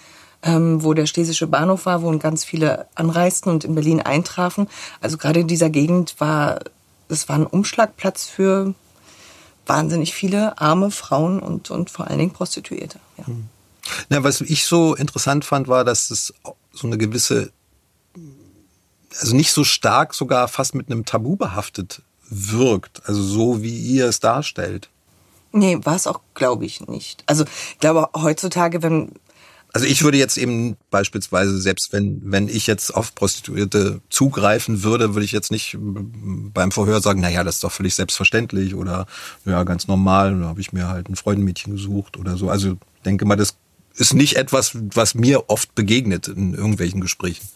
ähm, 0.44 0.84
wo 0.84 0.94
der 0.94 1.06
Schlesische 1.06 1.48
Bahnhof 1.48 1.86
war, 1.86 2.02
wo 2.02 2.18
ganz 2.18 2.46
viele 2.46 2.88
anreisten 2.96 3.52
und 3.52 3.64
in 3.64 3.76
Berlin 3.76 4.02
eintrafen. 4.02 4.68
Also 5.02 5.18
gerade 5.18 5.42
in 5.42 5.48
dieser 5.48 5.70
Gegend 5.70 6.16
war, 6.20 6.60
es 7.10 7.28
war 7.28 7.36
ein 7.36 7.48
Umschlagplatz 7.48 8.26
für 8.26 8.74
wahnsinnig 9.66 10.14
viele 10.14 10.60
arme 10.60 10.92
Frauen 10.92 11.40
und, 11.40 11.70
und 11.70 11.90
vor 11.90 12.08
allen 12.08 12.20
Dingen 12.20 12.34
Prostituierte. 12.34 13.00
Ja. 13.18 13.26
Ja, 14.10 14.24
was 14.24 14.42
ich 14.42 14.66
so 14.66 14.96
interessant 14.96 15.46
fand, 15.46 15.68
war, 15.68 15.84
dass 15.84 16.12
es 16.12 16.34
so 16.72 16.88
eine 16.88 16.98
gewisse, 16.98 17.52
also 19.20 19.36
nicht 19.36 19.52
so 19.52 19.64
stark 19.64 20.14
sogar 20.14 20.48
fast 20.48 20.76
mit 20.76 20.92
einem 20.92 21.06
Tabu 21.06 21.36
behaftet 21.36 22.02
wirkt. 22.30 23.02
Also 23.06 23.22
so, 23.22 23.62
wie 23.64 23.78
ihr 23.78 24.06
es 24.06 24.20
darstellt. 24.20 24.90
Nee, 25.52 25.80
war 25.82 25.96
es 25.96 26.06
auch, 26.06 26.20
glaube 26.36 26.66
ich, 26.66 26.88
nicht. 26.88 27.24
Also 27.26 27.46
ich 27.72 27.80
glaube 27.80 28.10
heutzutage, 28.16 28.84
wenn 28.84 29.14
also 29.72 29.86
ich 29.86 30.04
würde 30.04 30.18
jetzt 30.18 30.38
eben 30.38 30.78
beispielsweise, 30.90 31.60
selbst 31.60 31.94
wenn, 31.94 32.22
wenn 32.24 32.48
ich 32.48 32.66
jetzt 32.66 32.94
auf 32.96 33.14
Prostituierte 33.14 34.02
zugreifen 34.10 34.84
würde, 34.84 35.14
würde 35.14 35.26
ich 35.26 35.32
jetzt 35.32 35.52
nicht 35.52 35.78
beim 35.80 36.72
Verhör 36.72 37.02
sagen, 37.02 37.22
naja, 37.22 37.44
das 37.44 37.56
ist 37.56 37.64
doch 37.64 37.72
völlig 37.72 37.94
selbstverständlich 37.94 38.74
oder 38.74 39.06
ja, 39.46 39.64
ganz 39.64 39.88
normal, 39.88 40.40
da 40.40 40.48
habe 40.48 40.62
ich 40.62 40.74
mir 40.74 40.88
halt 40.88 41.08
ein 41.08 41.16
Freudenmädchen 41.16 41.74
gesucht 41.74 42.18
oder 42.18 42.36
so. 42.36 42.50
Also 42.50 42.78
denke 43.06 43.26
mal, 43.26 43.36
das 43.36 43.56
ist 43.96 44.14
nicht 44.14 44.38
etwas, 44.38 44.72
was 44.74 45.14
mir 45.14 45.50
oft 45.50 45.76
begegnet 45.76 46.28
in 46.28 46.54
irgendwelchen 46.54 47.02
Gesprächen. 47.02 47.48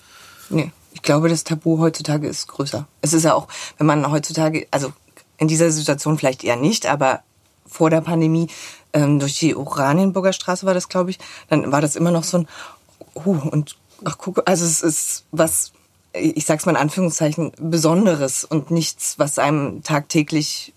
Nee, 0.50 0.72
ich 0.94 1.02
glaube, 1.02 1.30
das 1.30 1.44
Tabu 1.44 1.80
heutzutage 1.80 2.28
ist 2.28 2.48
größer. 2.48 2.88
Es 3.02 3.14
ist 3.14 3.24
ja 3.24 3.34
auch, 3.34 3.48
wenn 3.78 3.88
man 3.88 4.12
heutzutage, 4.12 4.68
also 4.70 4.94
in 5.38 5.48
dieser 5.48 5.72
Situation 5.72 6.18
vielleicht 6.18 6.44
eher 6.44 6.58
nicht, 6.58 6.86
aber 6.86 7.24
vor 7.66 7.90
der 7.90 8.02
Pandemie 8.02 8.50
ähm, 8.94 9.20
durch 9.20 9.38
die 9.40 9.56
Oranienburger 9.56 10.34
Straße 10.34 10.66
war 10.66 10.74
das, 10.74 10.90
glaube 10.90 11.12
ich, 11.12 11.20
dann 11.50 11.72
war 11.72 11.82
das 11.82 11.96
immer 11.96 12.12
noch 12.12 12.24
so 12.24 12.40
ein, 12.40 12.48
uh, 13.26 13.40
und 13.52 13.76
ach 14.06 14.18
guck, 14.18 14.44
also 14.48 14.66
es 14.66 14.82
ist 14.82 15.26
was, 15.32 15.74
ich 16.14 16.46
sag's 16.46 16.66
mal 16.66 16.74
in 16.74 16.78
Anführungszeichen, 16.78 17.52
Besonderes 17.60 18.44
und 18.44 18.72
nichts, 18.72 19.20
was 19.20 19.40
einem 19.40 19.84
tagtäglich 19.84 20.74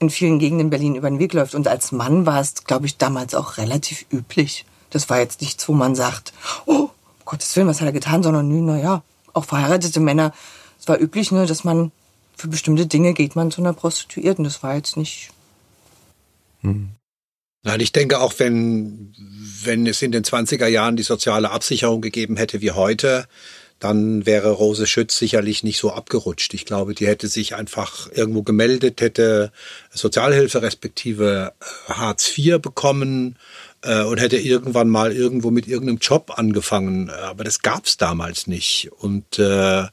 in 0.00 0.10
vielen 0.10 0.38
Gegenden 0.38 0.70
Berlin 0.70 0.94
über 0.94 1.10
den 1.10 1.18
Weg 1.18 1.32
läuft. 1.32 1.54
Und 1.54 1.66
als 1.66 1.92
Mann 1.92 2.24
war 2.26 2.40
es, 2.40 2.64
glaube 2.64 2.86
ich, 2.86 2.98
damals 2.98 3.34
auch 3.34 3.56
relativ 3.56 4.06
üblich. 4.12 4.64
Das 4.90 5.10
war 5.10 5.18
jetzt 5.18 5.40
nichts, 5.40 5.68
wo 5.68 5.72
man 5.72 5.94
sagt, 5.94 6.32
oh, 6.66 6.72
um 6.72 6.90
Gottes 7.24 7.54
Willen, 7.56 7.68
was 7.68 7.80
hat 7.80 7.88
er 7.88 7.92
getan, 7.92 8.22
sondern 8.22 8.64
naja, 8.64 9.02
auch 9.32 9.44
verheiratete 9.44 10.00
Männer. 10.00 10.32
Es 10.80 10.88
war 10.88 11.00
üblich, 11.00 11.32
ne, 11.32 11.46
dass 11.46 11.64
man 11.64 11.90
für 12.36 12.48
bestimmte 12.48 12.86
Dinge 12.86 13.12
geht 13.12 13.34
man 13.34 13.50
zu 13.50 13.60
einer 13.60 13.72
Prostituierten. 13.72 14.44
Das 14.44 14.62
war 14.62 14.76
jetzt 14.76 14.96
nicht. 14.96 15.30
Hm. 16.62 16.90
Nein, 17.64 17.80
ich 17.80 17.92
denke 17.92 18.20
auch, 18.20 18.34
wenn, 18.38 19.14
wenn 19.62 19.86
es 19.86 20.02
in 20.02 20.12
den 20.12 20.24
20er 20.24 20.66
Jahren 20.66 20.96
die 20.96 21.02
soziale 21.02 21.50
Absicherung 21.50 22.00
gegeben 22.00 22.36
hätte 22.36 22.60
wie 22.60 22.70
heute, 22.70 23.26
dann 23.78 24.26
wäre 24.26 24.50
Rose 24.50 24.86
Schütz 24.86 25.16
sicherlich 25.18 25.62
nicht 25.62 25.78
so 25.78 25.92
abgerutscht. 25.92 26.52
Ich 26.54 26.64
glaube, 26.64 26.94
die 26.94 27.06
hätte 27.06 27.28
sich 27.28 27.54
einfach 27.54 28.10
irgendwo 28.12 28.42
gemeldet, 28.42 29.00
hätte 29.00 29.52
Sozialhilfe 29.90 30.62
respektive 30.62 31.52
äh, 31.60 31.92
Hartz 31.92 32.36
IV 32.36 32.60
bekommen 32.60 33.36
äh, 33.82 34.02
und 34.02 34.18
hätte 34.18 34.36
irgendwann 34.36 34.88
mal 34.88 35.12
irgendwo 35.12 35.50
mit 35.50 35.68
irgendeinem 35.68 35.98
Job 35.98 36.32
angefangen. 36.36 37.10
Aber 37.10 37.44
das 37.44 37.62
gab's 37.62 37.96
damals 37.96 38.48
nicht. 38.48 38.90
Und 38.98 39.38
äh, 39.38 39.84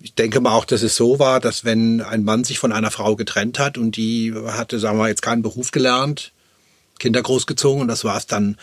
ich 0.00 0.14
denke 0.14 0.40
mal 0.40 0.54
auch, 0.54 0.66
dass 0.66 0.82
es 0.82 0.94
so 0.94 1.18
war, 1.18 1.40
dass 1.40 1.64
wenn 1.64 2.02
ein 2.02 2.24
Mann 2.24 2.44
sich 2.44 2.58
von 2.58 2.72
einer 2.72 2.90
Frau 2.90 3.16
getrennt 3.16 3.58
hat 3.58 3.78
und 3.78 3.96
die 3.96 4.34
hatte, 4.34 4.78
sagen 4.78 4.98
wir 4.98 5.08
jetzt 5.08 5.22
keinen 5.22 5.42
Beruf 5.42 5.70
gelernt, 5.70 6.32
Kinder 6.98 7.22
großgezogen 7.22 7.82
und 7.82 7.88
das 7.88 8.04
war 8.04 8.16
es 8.16 8.26
dann. 8.26 8.56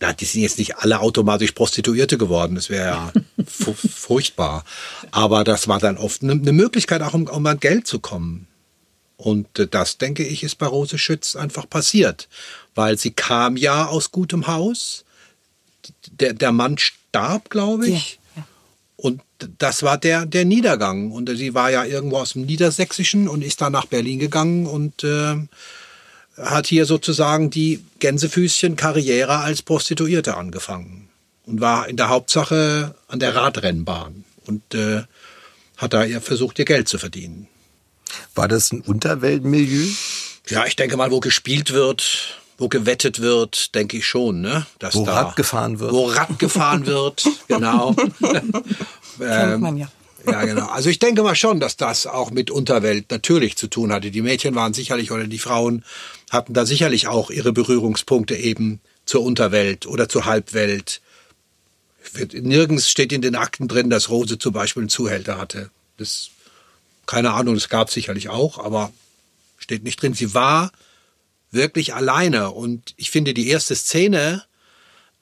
Na, 0.00 0.12
die 0.12 0.26
sind 0.26 0.42
jetzt 0.42 0.58
nicht 0.58 0.76
alle 0.76 1.00
automatisch 1.00 1.50
Prostituierte 1.50 2.18
geworden, 2.18 2.54
das 2.54 2.70
wäre 2.70 2.86
ja 2.86 3.12
furchtbar. 3.74 4.64
Aber 5.10 5.42
das 5.42 5.66
war 5.66 5.80
dann 5.80 5.96
oft 5.96 6.22
eine 6.22 6.36
ne 6.36 6.52
Möglichkeit, 6.52 7.02
auch 7.02 7.14
um, 7.14 7.26
um 7.26 7.44
an 7.46 7.58
Geld 7.58 7.88
zu 7.88 7.98
kommen. 7.98 8.46
Und 9.18 9.58
äh, 9.58 9.66
das, 9.66 9.98
denke 9.98 10.24
ich, 10.24 10.42
ist 10.42 10.56
bei 10.56 10.66
Rose 10.66 10.96
Schütz 10.96 11.36
einfach 11.36 11.68
passiert. 11.68 12.28
Weil 12.74 12.96
sie 12.96 13.10
kam 13.10 13.58
ja 13.58 13.86
aus 13.86 14.10
gutem 14.10 14.46
Haus. 14.46 15.04
Der, 16.12 16.32
der 16.32 16.52
Mann 16.52 16.78
starb, 16.78 17.50
glaube 17.50 17.88
ich. 17.88 18.20
Ja, 18.36 18.42
ja. 18.42 18.46
Und 18.96 19.22
das 19.58 19.82
war 19.82 19.98
der, 19.98 20.24
der 20.24 20.44
Niedergang. 20.44 21.10
Und 21.10 21.28
sie 21.36 21.52
war 21.52 21.70
ja 21.70 21.84
irgendwo 21.84 22.18
aus 22.18 22.32
dem 22.32 22.46
Niedersächsischen 22.46 23.28
und 23.28 23.42
ist 23.42 23.60
dann 23.60 23.72
nach 23.72 23.86
Berlin 23.86 24.20
gegangen 24.20 24.66
und 24.66 25.02
äh, 25.02 25.36
hat 26.38 26.66
hier 26.66 26.86
sozusagen 26.86 27.50
die 27.50 27.84
Gänsefüßchen-Karriere 28.00 29.38
als 29.38 29.62
Prostituierte 29.62 30.36
angefangen 30.36 31.08
und 31.46 31.60
war 31.60 31.88
in 31.88 31.96
der 31.96 32.08
Hauptsache 32.08 32.94
an 33.08 33.18
der 33.18 33.34
Radrennbahn 33.34 34.24
und 34.46 34.74
äh, 34.74 35.02
hat 35.76 35.92
da 35.92 36.04
ihr 36.04 36.20
versucht, 36.20 36.58
ihr 36.58 36.64
Geld 36.64 36.88
zu 36.88 36.98
verdienen. 36.98 37.48
War 38.34 38.48
das 38.48 38.72
ein 38.72 38.80
Unterweltmilieu? 38.80 39.86
Ja, 40.48 40.64
ich 40.66 40.76
denke 40.76 40.96
mal, 40.96 41.10
wo 41.10 41.20
gespielt 41.20 41.72
wird, 41.72 42.40
wo 42.56 42.68
gewettet 42.68 43.20
wird, 43.20 43.74
denke 43.74 43.98
ich 43.98 44.06
schon, 44.06 44.40
ne? 44.40 44.66
Dass 44.78 44.94
wo 44.94 45.04
da, 45.04 45.22
Rad 45.22 45.36
gefahren 45.36 45.78
wird. 45.78 45.92
Wo 45.92 46.06
Rad 46.06 46.38
gefahren 46.38 46.86
wird, 46.86 47.24
genau. 47.48 47.94
Kennt 49.18 49.60
man 49.60 49.76
ja. 49.76 49.88
Ja, 50.26 50.44
genau. 50.44 50.66
Also 50.66 50.90
ich 50.90 50.98
denke 50.98 51.22
mal 51.22 51.36
schon, 51.36 51.60
dass 51.60 51.76
das 51.76 52.06
auch 52.06 52.30
mit 52.30 52.50
Unterwelt 52.50 53.10
natürlich 53.10 53.56
zu 53.56 53.68
tun 53.68 53.92
hatte. 53.92 54.10
Die 54.10 54.22
Mädchen 54.22 54.54
waren 54.54 54.74
sicherlich 54.74 55.10
oder 55.12 55.26
die 55.26 55.38
Frauen 55.38 55.84
hatten 56.30 56.54
da 56.54 56.66
sicherlich 56.66 57.06
auch 57.06 57.30
ihre 57.30 57.52
Berührungspunkte 57.52 58.34
eben 58.34 58.80
zur 59.06 59.22
Unterwelt 59.22 59.86
oder 59.86 60.08
zur 60.08 60.24
Halbwelt. 60.24 61.00
Nirgends 62.32 62.88
steht 62.88 63.12
in 63.12 63.22
den 63.22 63.36
Akten 63.36 63.68
drin, 63.68 63.90
dass 63.90 64.08
Rose 64.08 64.38
zum 64.38 64.52
Beispiel 64.52 64.82
einen 64.82 64.90
Zuhälter 64.90 65.38
hatte. 65.38 65.70
Das, 65.96 66.30
keine 67.06 67.32
Ahnung, 67.32 67.54
das 67.54 67.68
gab 67.68 67.88
es 67.88 67.94
sicherlich 67.94 68.28
auch, 68.28 68.58
aber 68.58 68.92
steht 69.58 69.84
nicht 69.84 70.00
drin. 70.02 70.14
Sie 70.14 70.34
war 70.34 70.72
wirklich 71.50 71.94
alleine 71.94 72.50
und 72.50 72.94
ich 72.96 73.10
finde 73.10 73.34
die 73.34 73.48
erste 73.48 73.74
Szene 73.74 74.44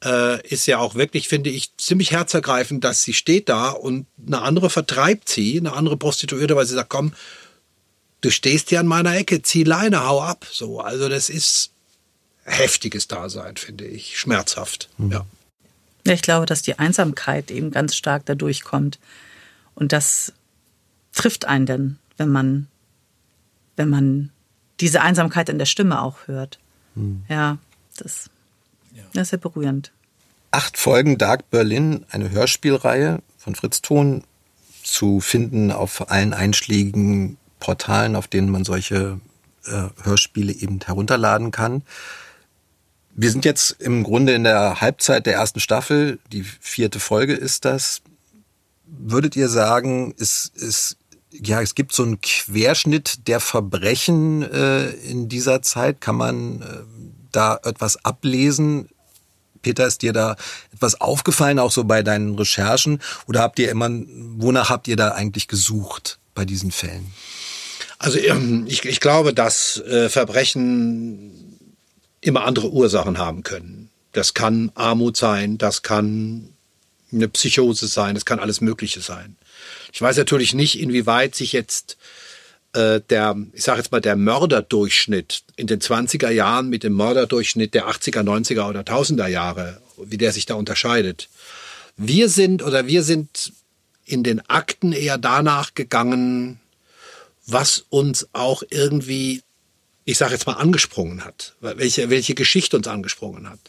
äh, 0.05 0.47
ist 0.47 0.67
ja 0.67 0.79
auch 0.79 0.95
wirklich, 0.95 1.29
finde 1.29 1.51
ich, 1.51 1.77
ziemlich 1.77 2.11
herzergreifend, 2.11 2.85
dass 2.85 3.03
sie 3.03 3.15
steht 3.15 3.49
da 3.49 3.71
und 3.71 4.07
eine 4.27 4.43
andere 4.43 4.71
vertreibt 4.71 5.29
sie, 5.29 5.59
eine 5.59 5.73
andere 5.73 5.97
Prostituierte, 5.97 6.57
weil 6.57 6.67
sie 6.67 6.75
sagt, 6.75 6.91
komm, 6.91 7.13
du 8.21 8.31
stehst 8.31 8.69
hier 8.71 8.81
an 8.81 8.87
meiner 8.87 9.17
Ecke, 9.17 9.43
zieh 9.43 9.65
Leine, 9.65 10.07
hau 10.07 10.23
ab. 10.23 10.47
So, 10.51 10.81
also 10.81 11.09
das 11.09 11.29
ist 11.29 11.71
heftiges 12.45 13.09
Dasein, 13.09 13.57
finde 13.57 13.87
ich, 13.87 14.19
schmerzhaft. 14.19 14.89
Mhm. 14.99 15.13
Ja. 15.13 15.27
ja. 16.07 16.13
Ich 16.13 16.23
glaube, 16.23 16.47
dass 16.47 16.63
die 16.63 16.79
Einsamkeit 16.79 17.51
eben 17.51 17.71
ganz 17.71 17.97
stark 17.97 18.25
dadurch 18.27 18.63
kommt 18.63 18.99
und 19.75 19.93
das 19.93 20.33
trifft 21.13 21.47
einen 21.47 21.67
denn, 21.67 21.99
wenn 22.17 22.29
man, 22.29 22.69
wenn 23.77 23.89
man 23.89 24.31
diese 24.81 25.01
Einsamkeit 25.01 25.49
in 25.49 25.59
der 25.59 25.67
Stimme 25.67 26.03
auch 26.03 26.27
hört. 26.27 26.59
Mhm. 26.95 27.25
Ja, 27.29 27.59
das, 27.97 28.31
das 29.13 29.23
ist 29.23 29.31
sehr 29.31 29.39
berührend. 29.39 29.93
Acht 30.51 30.79
Folgen 30.79 31.19
Dark 31.19 31.51
Berlin, 31.51 32.07
eine 32.11 32.31
Hörspielreihe 32.31 33.21
von 33.37 33.55
Fritz 33.55 33.83
Thon, 33.83 34.25
zu 34.83 35.21
finden 35.21 35.73
auf 35.73 36.11
allen 36.11 36.33
einschlägigen 36.33 37.37
Portalen, 37.59 38.15
auf 38.15 38.29
denen 38.29 38.51
man 38.51 38.65
solche 38.65 39.21
äh, 39.67 39.89
Hörspiele 40.05 40.53
eben 40.53 40.81
herunterladen 40.85 41.51
kann. 41.51 41.83
Wir 43.15 43.31
sind 43.31 43.45
jetzt 43.45 43.71
im 43.81 44.05
Grunde 44.05 44.35
in 44.35 44.45
der 44.45 44.81
Halbzeit 44.81 45.27
der 45.27 45.35
ersten 45.35 45.59
Staffel. 45.59 46.19
Die 46.33 46.43
vierte 46.43 47.01
Folge 47.01 47.33
ist 47.33 47.65
das. 47.65 48.03
Würdet 48.85 49.35
ihr 49.37 49.49
sagen, 49.49 50.15
es, 50.19 50.53
es, 50.55 50.97
ja, 51.31 51.61
es 51.61 51.75
gibt 51.75 51.93
so 51.93 52.03
einen 52.03 52.21
Querschnitt 52.21 53.27
der 53.27 53.41
Verbrechen 53.41 54.43
äh, 54.43 54.91
in 54.91 55.29
dieser 55.29 55.63
Zeit? 55.63 56.01
Kann 56.01 56.17
man 56.17 56.61
äh, 56.61 56.65
da 57.37 57.61
etwas 57.65 58.05
ablesen? 58.05 58.89
Peter, 59.63 59.87
ist 59.87 60.03
dir 60.03 60.13
da 60.13 60.37
etwas 60.73 61.01
aufgefallen, 61.01 61.59
auch 61.59 61.73
so 61.73 61.85
bei 61.85 62.03
deinen 62.03 62.37
Recherchen? 62.37 63.01
Oder 63.27 63.41
habt 63.41 63.59
ihr 63.59 63.71
immer, 63.71 63.91
wonach 63.91 64.71
habt 64.71 64.89
ihr 64.89 64.97
da 64.97 65.11
eigentlich 65.11 65.49
gesucht 65.49 66.19
bei 66.35 66.45
diesen 66.45 66.71
Fällen? 66.71 67.13
Also 67.99 68.19
ähm, 68.19 68.67
ich, 68.69 68.85
ich 68.85 69.01
glaube, 69.01 69.33
dass 69.33 69.79
äh, 69.81 70.09
Verbrechen 70.09 71.59
immer 72.21 72.45
andere 72.45 72.71
Ursachen 72.71 73.19
haben 73.19 73.43
können. 73.43 73.91
Das 74.13 74.35
kann 74.35 74.71
Armut 74.75 75.17
sein, 75.17 75.59
das 75.59 75.83
kann 75.83 76.49
eine 77.13 77.29
Psychose 77.29 77.87
sein, 77.87 78.15
das 78.15 78.25
kann 78.25 78.39
alles 78.39 78.61
Mögliche 78.61 79.01
sein. 79.01 79.37
Ich 79.93 80.01
weiß 80.01 80.17
natürlich 80.17 80.55
nicht, 80.55 80.79
inwieweit 80.79 81.35
sich 81.35 81.53
jetzt 81.53 81.97
äh, 82.77 83.01
der, 83.09 83.37
ich 83.53 83.65
sage 83.65 83.79
jetzt 83.79 83.91
mal, 83.91 84.01
der 84.01 84.17
Mörderdurchschnitt 84.17 85.43
in 85.57 85.67
den 85.67 85.81
20er 85.81 86.31
Jahren 86.31 86.69
mit 86.69 86.83
dem 86.83 86.95
Mörderdurchschnitt 86.95 87.75
der 87.75 87.89
80er, 87.89 88.23
90er 88.23 88.69
oder 88.69 88.81
1000er 88.81 89.27
Jahre, 89.27 89.81
wie 89.97 90.19
der 90.19 90.33
sich 90.33 90.47
da 90.47 90.55
unterscheidet. 90.55 91.29
Wir 91.97 92.29
sind 92.29 92.63
oder 92.63 92.87
wir 92.87 93.03
sind 93.03 93.53
in 94.05 94.23
den 94.23 94.41
Akten 94.49 94.93
eher 94.93 95.19
danach 95.19 95.75
gegangen, 95.75 96.61
was 97.47 97.85
uns 97.89 98.29
auch 98.33 98.63
irgendwie, 98.71 99.43
ich 100.05 100.19
sage 100.19 100.33
jetzt 100.33 100.47
mal, 100.47 100.55
angesprungen 100.55 101.25
hat, 101.25 101.55
welche, 101.61 102.11
welche 102.11 102.35
Geschichte 102.35 102.77
uns 102.77 102.87
angesprungen 102.87 103.49
hat. 103.49 103.61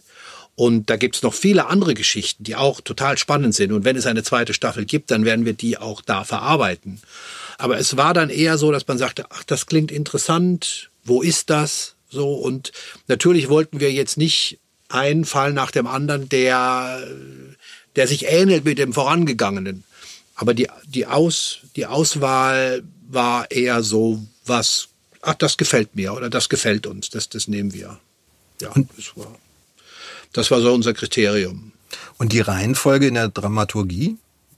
Und 0.59 0.89
da 0.89 0.95
gibt's 0.95 1.21
noch 1.21 1.35
viele 1.35 1.67
andere 1.67 1.93
Geschichten, 1.93 2.43
die 2.43 2.55
auch 2.55 2.81
total 2.81 3.19
spannend 3.19 3.53
sind. 3.53 3.71
Und 3.71 3.85
wenn 3.85 3.95
es 3.95 4.07
eine 4.07 4.23
zweite 4.23 4.55
Staffel 4.55 4.85
gibt, 4.85 5.11
dann 5.11 5.23
werden 5.23 5.45
wir 5.45 5.53
die 5.53 5.77
auch 5.77 6.01
da 6.01 6.23
verarbeiten. 6.23 6.99
Aber 7.59 7.77
es 7.77 7.95
war 7.95 8.15
dann 8.15 8.31
eher 8.31 8.57
so, 8.57 8.71
dass 8.71 8.87
man 8.87 8.97
sagte, 8.97 9.25
ach, 9.29 9.43
das 9.43 9.67
klingt 9.67 9.91
interessant, 9.91 10.89
wo 11.03 11.21
ist 11.21 11.51
das? 11.51 11.93
So, 12.09 12.33
und 12.33 12.71
natürlich 13.07 13.49
wollten 13.49 13.79
wir 13.79 13.91
jetzt 13.91 14.17
nicht 14.17 14.57
einen 14.89 15.25
Fall 15.25 15.53
nach 15.53 15.69
dem 15.69 15.85
anderen, 15.85 16.27
der, 16.27 17.07
der 17.95 18.07
sich 18.07 18.25
ähnelt 18.25 18.65
mit 18.65 18.79
dem 18.79 18.93
vorangegangenen. 18.93 19.83
Aber 20.33 20.55
die, 20.55 20.69
die, 20.87 21.05
Aus, 21.05 21.59
die 21.75 21.85
Auswahl 21.85 22.81
war 23.07 23.51
eher 23.51 23.83
so, 23.83 24.25
was, 24.43 24.87
ach, 25.21 25.35
das 25.35 25.55
gefällt 25.55 25.95
mir 25.95 26.13
oder 26.13 26.31
das 26.31 26.49
gefällt 26.49 26.87
uns, 26.87 27.11
das, 27.11 27.29
das 27.29 27.47
nehmen 27.47 27.75
wir. 27.75 27.99
Ja, 28.59 28.73
das 28.95 29.15
war, 29.15 29.37
das 30.33 30.51
war 30.51 30.61
so 30.61 30.73
unser 30.73 30.93
Kriterium. 30.93 31.71
Und 32.17 32.33
die 32.33 32.41
Reihenfolge 32.41 33.07
in 33.07 33.13
der 33.13 33.29
Dramaturgie? 33.29 34.17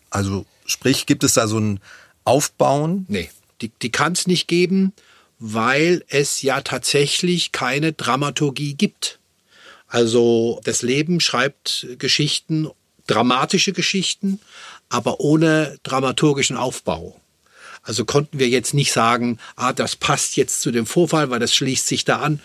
Also, 0.09 0.45
sprich, 0.65 1.05
gibt 1.05 1.23
es 1.23 1.33
da 1.33 1.47
so 1.47 1.59
ein 1.59 1.79
aufbauen? 2.23 3.05
Nee, 3.07 3.29
die, 3.61 3.71
die 3.81 3.91
kann 3.91 4.13
es 4.13 4.27
nicht 4.27 4.47
geben, 4.47 4.93
weil 5.39 6.03
es 6.09 6.41
ja 6.41 6.61
tatsächlich 6.61 7.51
keine 7.51 7.93
Dramaturgie 7.93 8.75
gibt. 8.75 9.19
Also 9.87 10.61
das 10.65 10.81
Leben 10.81 11.19
schreibt 11.19 11.87
Geschichten, 11.97 12.69
dramatische 13.07 13.73
Geschichten, 13.73 14.39
aber 14.89 15.19
ohne 15.19 15.79
dramaturgischen 15.83 16.57
Aufbau. 16.57 17.19
Also 17.81 18.05
konnten 18.05 18.37
wir 18.37 18.49
jetzt 18.49 18.73
nicht 18.73 18.91
sagen, 18.91 19.39
ah, 19.55 19.73
das 19.73 19.95
passt 19.95 20.35
jetzt 20.35 20.61
zu 20.61 20.71
dem 20.71 20.85
Vorfall, 20.85 21.29
weil 21.31 21.39
das 21.39 21.55
schließt 21.55 21.87
sich 21.87 22.05
da 22.05 22.19
an. 22.19 22.39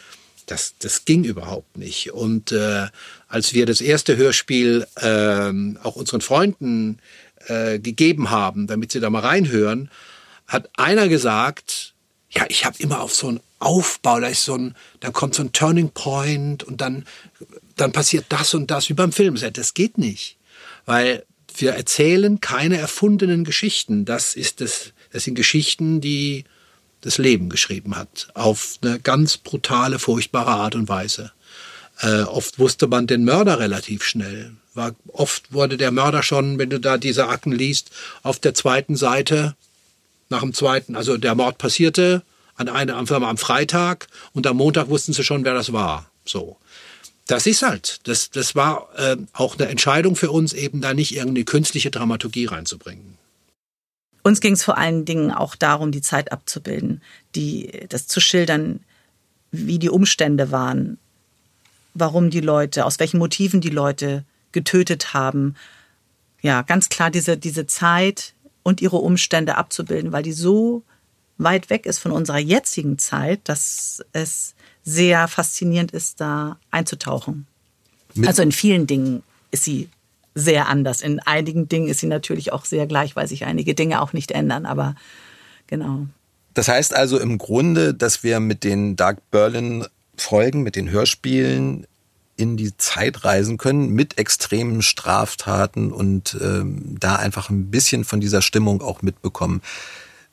Das, 0.46 0.74
das 0.78 1.04
ging 1.04 1.24
überhaupt 1.24 1.76
nicht. 1.76 2.12
Und 2.12 2.52
äh, 2.52 2.86
als 3.28 3.54
wir 3.54 3.66
das 3.66 3.80
erste 3.80 4.16
Hörspiel 4.16 4.86
äh, 4.96 5.78
auch 5.82 5.96
unseren 5.96 6.20
Freunden 6.20 6.98
äh, 7.46 7.78
gegeben 7.78 8.30
haben, 8.30 8.66
damit 8.66 8.92
sie 8.92 9.00
da 9.00 9.10
mal 9.10 9.20
reinhören, 9.20 9.90
hat 10.46 10.68
einer 10.76 11.08
gesagt, 11.08 11.94
ja, 12.30 12.44
ich 12.48 12.64
habe 12.64 12.76
immer 12.78 13.00
auf 13.00 13.14
so 13.14 13.30
ein 13.30 13.40
Aufbau, 13.58 14.20
da 14.20 14.26
ist 14.26 14.44
so 14.44 14.56
ein, 14.56 14.74
dann 15.00 15.12
kommt 15.12 15.34
so 15.34 15.42
ein 15.42 15.52
Turning 15.52 15.90
Point 15.90 16.62
und 16.64 16.80
dann, 16.80 17.06
dann 17.76 17.92
passiert 17.92 18.26
das 18.28 18.54
und 18.54 18.70
das, 18.70 18.88
wie 18.88 18.94
beim 18.94 19.12
Filmset. 19.12 19.56
Das 19.56 19.74
geht 19.74 19.98
nicht. 19.98 20.36
Weil 20.84 21.24
wir 21.56 21.72
erzählen 21.72 22.40
keine 22.40 22.78
erfundenen 22.78 23.44
Geschichten. 23.44 24.04
Das 24.04 24.34
ist 24.34 24.60
das, 24.60 24.92
das 25.12 25.24
sind 25.24 25.34
Geschichten, 25.34 26.00
die 26.00 26.44
das 27.04 27.18
Leben 27.18 27.50
geschrieben 27.50 27.96
hat. 27.96 28.28
Auf 28.34 28.78
eine 28.82 28.98
ganz 28.98 29.36
brutale, 29.36 29.98
furchtbare 29.98 30.50
Art 30.50 30.74
und 30.74 30.88
Weise. 30.88 31.32
Äh, 32.00 32.22
oft 32.22 32.58
wusste 32.58 32.86
man 32.86 33.06
den 33.06 33.24
Mörder 33.24 33.60
relativ 33.60 34.04
schnell. 34.04 34.52
War, 34.72 34.94
oft 35.08 35.52
wurde 35.52 35.76
der 35.76 35.92
Mörder 35.92 36.22
schon, 36.22 36.58
wenn 36.58 36.70
du 36.70 36.80
da 36.80 36.96
diese 36.98 37.28
Akten 37.28 37.52
liest, 37.52 37.90
auf 38.22 38.40
der 38.40 38.54
zweiten 38.54 38.96
Seite, 38.96 39.54
nach 40.30 40.40
dem 40.40 40.54
zweiten, 40.54 40.96
also 40.96 41.16
der 41.18 41.34
Mord 41.34 41.58
passierte 41.58 42.22
an 42.56 42.68
einem, 42.68 42.96
am 42.96 43.36
Freitag 43.36 44.08
und 44.32 44.46
am 44.46 44.56
Montag 44.56 44.88
wussten 44.88 45.12
sie 45.12 45.24
schon, 45.24 45.44
wer 45.44 45.54
das 45.54 45.72
war. 45.72 46.10
So. 46.24 46.56
Das 47.26 47.46
ist 47.46 47.62
halt, 47.62 48.00
das, 48.04 48.30
das 48.30 48.54
war 48.54 48.88
äh, 48.96 49.16
auch 49.32 49.58
eine 49.58 49.68
Entscheidung 49.68 50.16
für 50.16 50.30
uns, 50.30 50.52
eben 50.52 50.80
da 50.80 50.94
nicht 50.94 51.14
irgendeine 51.14 51.44
künstliche 51.44 51.90
Dramaturgie 51.90 52.46
reinzubringen. 52.46 53.18
Uns 54.24 54.40
ging 54.40 54.54
es 54.54 54.64
vor 54.64 54.78
allen 54.78 55.04
Dingen 55.04 55.30
auch 55.30 55.54
darum, 55.54 55.92
die 55.92 56.00
Zeit 56.00 56.32
abzubilden, 56.32 57.02
die, 57.34 57.86
das 57.90 58.06
zu 58.06 58.20
schildern, 58.20 58.80
wie 59.52 59.78
die 59.78 59.90
Umstände 59.90 60.50
waren, 60.50 60.98
warum 61.92 62.30
die 62.30 62.40
Leute, 62.40 62.86
aus 62.86 62.98
welchen 62.98 63.18
Motiven 63.18 63.60
die 63.60 63.68
Leute 63.68 64.24
getötet 64.52 65.12
haben. 65.12 65.56
Ja, 66.40 66.62
ganz 66.62 66.88
klar 66.88 67.10
diese, 67.10 67.36
diese 67.36 67.66
Zeit 67.66 68.32
und 68.62 68.80
ihre 68.80 68.96
Umstände 68.96 69.56
abzubilden, 69.56 70.10
weil 70.10 70.22
die 70.22 70.32
so 70.32 70.82
weit 71.36 71.68
weg 71.68 71.84
ist 71.84 71.98
von 71.98 72.10
unserer 72.10 72.38
jetzigen 72.38 72.98
Zeit, 72.98 73.40
dass 73.44 74.02
es 74.12 74.54
sehr 74.84 75.28
faszinierend 75.28 75.90
ist, 75.90 76.22
da 76.22 76.58
einzutauchen. 76.70 77.46
Mit 78.14 78.28
also 78.28 78.40
in 78.40 78.52
vielen 78.52 78.86
Dingen 78.86 79.22
ist 79.50 79.64
sie 79.64 79.90
sehr 80.34 80.68
anders. 80.68 81.00
In 81.00 81.20
einigen 81.20 81.68
Dingen 81.68 81.88
ist 81.88 82.00
sie 82.00 82.06
natürlich 82.06 82.52
auch 82.52 82.64
sehr 82.64 82.86
gleich, 82.86 83.16
weil 83.16 83.28
sich 83.28 83.44
einige 83.44 83.74
Dinge 83.74 84.02
auch 84.02 84.12
nicht 84.12 84.32
ändern, 84.32 84.66
aber 84.66 84.94
genau. 85.66 86.06
Das 86.54 86.68
heißt 86.68 86.94
also 86.94 87.18
im 87.18 87.38
Grunde, 87.38 87.94
dass 87.94 88.22
wir 88.22 88.40
mit 88.40 88.64
den 88.64 88.96
Dark 88.96 89.30
Berlin 89.30 89.86
Folgen, 90.16 90.62
mit 90.62 90.76
den 90.76 90.90
Hörspielen 90.90 91.86
in 92.36 92.56
die 92.56 92.76
Zeit 92.76 93.24
reisen 93.24 93.58
können 93.58 93.90
mit 93.90 94.18
extremen 94.18 94.82
Straftaten 94.82 95.92
und 95.92 96.36
ähm, 96.40 96.96
da 96.98 97.16
einfach 97.16 97.48
ein 97.48 97.70
bisschen 97.70 98.04
von 98.04 98.20
dieser 98.20 98.42
Stimmung 98.42 98.82
auch 98.82 99.02
mitbekommen. 99.02 99.62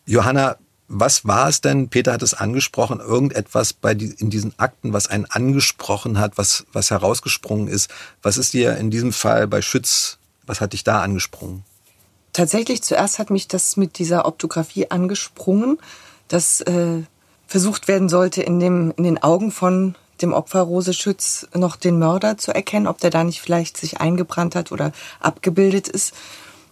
Johanna, 0.05 0.58
was 0.93 1.25
war 1.25 1.48
es 1.48 1.62
denn? 1.62 1.88
Peter 1.88 2.12
hat 2.12 2.21
es 2.21 2.33
angesprochen, 2.33 3.00
irgendetwas 3.00 3.71
bei 3.71 3.93
die, 3.93 4.13
in 4.17 4.29
diesen 4.29 4.53
Akten, 4.60 4.91
was 4.91 5.07
einen 5.07 5.25
angesprochen 5.25 6.19
hat, 6.19 6.38
was, 6.38 6.65
was 6.74 6.91
herausgesprungen 6.91 7.69
ist. 7.69 7.89
Was 8.21 8.38
ist 8.38 8.51
dir 8.51 8.75
in 8.75 8.91
diesem 8.91 9.13
Fall 9.13 9.48
bei 9.48 9.62
Schütz, 9.62 10.17
was 10.45 10.60
hat 10.60 10.74
dich 10.74 10.83
da 10.83 11.01
angesprungen? 11.01 11.63
Tatsächlich 12.33 12.83
zuerst 12.83 13.19
hat 13.19 13.29
mich 13.29 13.48
das 13.48 13.77
mit 13.77 14.00
dieser 14.00 14.25
Optografie 14.25 14.91
angesprungen, 14.91 15.79
dass 16.27 16.60
äh, 16.62 17.03
versucht 17.48 17.88
werden 17.88 18.10
sollte, 18.10 18.43
in, 18.43 18.60
dem, 18.60 18.93
in 18.98 19.05
den 19.05 19.24
Augen 19.24 19.51
von 19.51 19.95
dem 20.21 20.33
Opfer 20.33 20.62
Rose 20.62 20.93
Schütz 20.93 21.48
noch 21.53 21.77
den 21.77 22.00
Mörder 22.00 22.38
zu 22.38 22.53
erkennen, 22.53 22.88
ob 22.88 23.00
der 23.00 23.12
da 23.12 23.24
nicht 23.24 23.39
vielleicht 23.39 23.77
sich 23.77 24.01
eingebrannt 24.01 24.55
hat 24.55 24.71
oder 24.74 24.91
abgebildet 25.21 25.88
ist. 25.88 26.13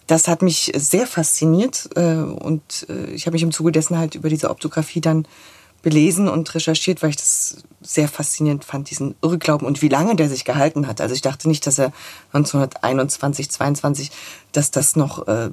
Das 0.10 0.28
hat 0.28 0.42
mich 0.42 0.72
sehr 0.76 1.06
fasziniert 1.06 1.88
äh, 1.96 2.16
und 2.16 2.88
äh, 2.90 3.12
ich 3.12 3.28
habe 3.28 3.36
mich 3.36 3.44
im 3.44 3.52
Zuge 3.52 3.72
dessen 3.72 3.96
halt 3.96 4.16
über 4.16 4.28
diese 4.28 4.50
Optografie 4.50 5.02
dann 5.02 5.28
belesen 5.84 6.28
und 6.28 6.52
recherchiert, 6.56 7.04
weil 7.04 7.12
ich 7.12 7.18
das 7.18 7.58
sehr 7.80 8.08
faszinierend 8.08 8.66
fand, 8.66 8.90
diesen 8.90 9.14
Irrglauben 9.22 9.68
und 9.68 9.84
wie 9.84 9.88
lange 9.88 10.16
der 10.16 10.28
sich 10.28 10.46
gehalten 10.46 10.88
hat. 10.88 11.00
Also 11.00 11.14
ich 11.14 11.22
dachte 11.22 11.48
nicht, 11.48 11.68
dass 11.68 11.78
er 11.78 11.94
1921, 12.34 13.52
22, 13.52 14.10
dass 14.52 14.72
das 14.72 14.96
noch 14.96 15.28
äh, 15.28 15.52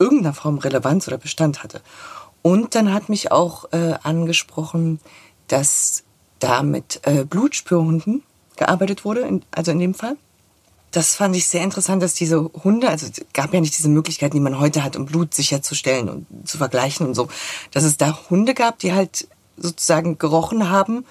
irgendeiner 0.00 0.34
Form 0.34 0.58
Relevanz 0.58 1.06
oder 1.06 1.18
Bestand 1.18 1.62
hatte. 1.62 1.80
Und 2.42 2.74
dann 2.74 2.92
hat 2.92 3.08
mich 3.08 3.30
auch 3.30 3.72
äh, 3.72 3.94
angesprochen, 4.02 4.98
dass 5.46 6.02
da 6.40 6.64
mit 6.64 6.98
äh, 7.04 7.24
Blutspürhunden 7.24 8.24
gearbeitet 8.56 9.04
wurde, 9.04 9.20
in, 9.20 9.44
also 9.52 9.70
in 9.70 9.78
dem 9.78 9.94
Fall. 9.94 10.16
Das 10.94 11.16
fand 11.16 11.34
ich 11.34 11.48
sehr 11.48 11.64
interessant, 11.64 12.04
dass 12.04 12.14
diese 12.14 12.48
Hunde, 12.62 12.88
also 12.88 13.08
gab 13.32 13.52
ja 13.52 13.60
nicht 13.60 13.76
diese 13.76 13.88
Möglichkeiten, 13.88 14.36
die 14.36 14.40
man 14.40 14.60
heute 14.60 14.84
hat, 14.84 14.94
um 14.94 15.06
Blut 15.06 15.34
sicherzustellen 15.34 16.08
und 16.08 16.48
zu 16.48 16.56
vergleichen 16.56 17.04
und 17.04 17.14
so, 17.14 17.26
dass 17.72 17.82
es 17.82 17.96
da 17.96 18.16
Hunde 18.30 18.54
gab, 18.54 18.78
die 18.78 18.92
halt 18.92 19.26
sozusagen 19.56 20.18
gerochen 20.18 20.70
haben, 20.70 21.04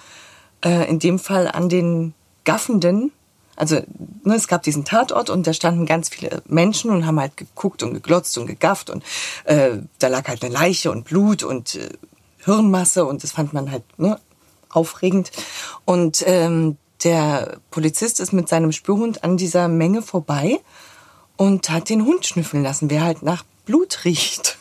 äh, 0.64 0.88
in 0.88 1.00
dem 1.00 1.18
Fall 1.18 1.48
an 1.48 1.68
den 1.68 2.14
Gaffenden. 2.44 3.12
Also 3.56 3.82
ne, 4.22 4.34
es 4.34 4.48
gab 4.48 4.62
diesen 4.62 4.86
Tatort 4.86 5.28
und 5.28 5.46
da 5.46 5.52
standen 5.52 5.84
ganz 5.84 6.08
viele 6.08 6.42
Menschen 6.46 6.90
und 6.90 7.04
haben 7.04 7.20
halt 7.20 7.36
geguckt 7.36 7.82
und 7.82 7.92
geglotzt 7.92 8.38
und 8.38 8.46
gegafft 8.46 8.88
und 8.88 9.04
äh, 9.44 9.80
da 9.98 10.08
lag 10.08 10.28
halt 10.28 10.42
eine 10.42 10.54
Leiche 10.54 10.92
und 10.92 11.04
Blut 11.04 11.42
und 11.42 11.74
äh, 11.74 11.90
Hirnmasse 12.38 13.04
und 13.04 13.22
das 13.22 13.32
fand 13.32 13.52
man 13.52 13.70
halt 13.70 13.82
ne, 13.98 14.18
aufregend. 14.70 15.30
Und 15.84 16.24
ähm, 16.26 16.78
der 17.02 17.58
Polizist 17.70 18.20
ist 18.20 18.32
mit 18.32 18.48
seinem 18.48 18.72
Spürhund 18.72 19.24
an 19.24 19.36
dieser 19.36 19.68
Menge 19.68 20.02
vorbei 20.02 20.60
und 21.36 21.68
hat 21.70 21.88
den 21.88 22.04
Hund 22.04 22.26
schnüffeln 22.26 22.62
lassen, 22.62 22.90
wer 22.90 23.02
halt 23.02 23.22
nach 23.22 23.44
Blut 23.66 24.04
riecht. 24.04 24.58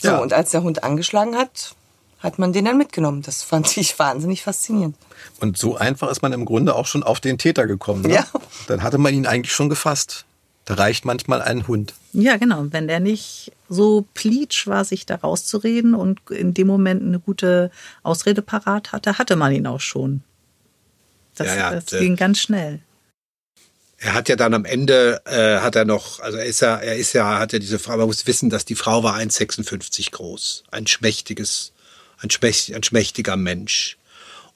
So, 0.00 0.08
ja. 0.08 0.18
und 0.18 0.32
als 0.32 0.52
der 0.52 0.62
Hund 0.62 0.84
angeschlagen 0.84 1.36
hat, 1.36 1.74
hat 2.20 2.38
man 2.38 2.52
den 2.52 2.64
dann 2.64 2.78
mitgenommen. 2.78 3.22
Das 3.22 3.42
fand 3.42 3.76
ich 3.76 3.98
wahnsinnig 3.98 4.42
faszinierend. 4.42 4.96
Und 5.40 5.56
so 5.56 5.76
einfach 5.76 6.10
ist 6.10 6.22
man 6.22 6.32
im 6.32 6.44
Grunde 6.44 6.74
auch 6.74 6.86
schon 6.86 7.02
auf 7.02 7.20
den 7.20 7.38
Täter 7.38 7.66
gekommen. 7.66 8.02
Ne? 8.02 8.14
Ja. 8.14 8.26
Dann 8.66 8.82
hatte 8.82 8.98
man 8.98 9.14
ihn 9.14 9.26
eigentlich 9.26 9.52
schon 9.52 9.68
gefasst. 9.68 10.24
Da 10.64 10.74
reicht 10.74 11.04
manchmal 11.04 11.40
ein 11.40 11.66
Hund. 11.66 11.94
Ja, 12.12 12.36
genau. 12.36 12.66
Wenn 12.70 12.88
der 12.88 13.00
nicht 13.00 13.52
so 13.70 14.04
pleatsch 14.14 14.66
war, 14.66 14.84
sich 14.84 15.06
da 15.06 15.16
rauszureden 15.16 15.94
und 15.94 16.20
in 16.30 16.52
dem 16.52 16.66
Moment 16.66 17.02
eine 17.02 17.18
gute 17.18 17.70
Ausrede 18.02 18.42
parat 18.42 18.92
hatte, 18.92 19.18
hatte 19.18 19.36
man 19.36 19.52
ihn 19.52 19.66
auch 19.66 19.80
schon. 19.80 20.22
Das, 21.38 21.48
ja, 21.48 21.56
ja, 21.56 21.80
das 21.80 21.86
ging 22.00 22.16
ganz 22.16 22.40
schnell. 22.40 22.80
Er 24.00 24.14
hat 24.14 24.28
ja 24.28 24.36
dann 24.36 24.54
am 24.54 24.64
Ende, 24.64 25.20
äh, 25.24 25.58
hat 25.58 25.74
er 25.74 25.84
noch, 25.84 26.20
also 26.20 26.38
er 26.38 26.44
ist 26.44 26.60
ja, 26.60 26.76
er 26.76 26.96
ist 26.96 27.14
ja, 27.14 27.38
hat 27.38 27.52
ja 27.52 27.58
diese 27.58 27.80
Frau, 27.80 27.96
man 27.96 28.06
muss 28.06 28.26
wissen, 28.28 28.48
dass 28.48 28.64
die 28.64 28.76
Frau 28.76 29.02
war 29.02 29.16
1,56 29.16 30.12
groß. 30.12 30.64
Ein 30.70 30.86
schmächtiges, 30.86 31.72
ein, 32.18 32.30
schmächtig, 32.30 32.76
ein 32.76 32.84
schmächtiger 32.84 33.36
Mensch. 33.36 33.96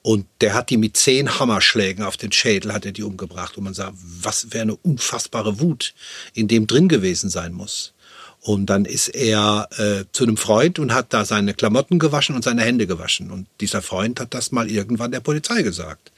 Und 0.03 0.27
der 0.41 0.55
hat 0.55 0.71
die 0.71 0.77
mit 0.77 0.97
zehn 0.97 1.39
Hammerschlägen 1.39 2.05
auf 2.05 2.17
den 2.17 2.33
Schädel 2.33 2.73
hat 2.73 2.87
er 2.87 2.93
die 2.93 3.03
umgebracht. 3.03 3.57
Und 3.57 3.65
man 3.65 3.75
sagt, 3.75 3.95
was 4.01 4.47
für 4.51 4.61
eine 4.61 4.77
unfassbare 4.77 5.61
Wut 5.61 5.95
in 6.35 6.47
dem 6.47 6.69
drin 6.69 6.89
gewesen 6.89 7.29
sein 7.29 7.53
muss. 7.53 7.95
Und 8.41 8.67
dann 8.67 8.85
ist 8.85 9.09
er 9.09 9.69
äh, 9.77 10.05
zu 10.13 10.25
einem 10.25 10.37
Freund 10.37 10.79
und 10.79 10.93
hat 10.93 11.13
da 11.13 11.25
seine 11.25 11.55
Klamotten 11.55 11.99
gewaschen 12.01 12.35
und 12.35 12.43
seine 12.43 12.63
Hände 12.63 12.87
gewaschen. 12.89 13.31
Und 13.31 13.47
dieser 13.61 13.83
Freund 13.83 14.21
hat 14.21 14.35
das 14.35 14.53
mal 14.53 14.71
irgendwann 14.71 15.13
der 15.13 15.21
Polizei 15.21 15.63
gesagt. 15.63 16.12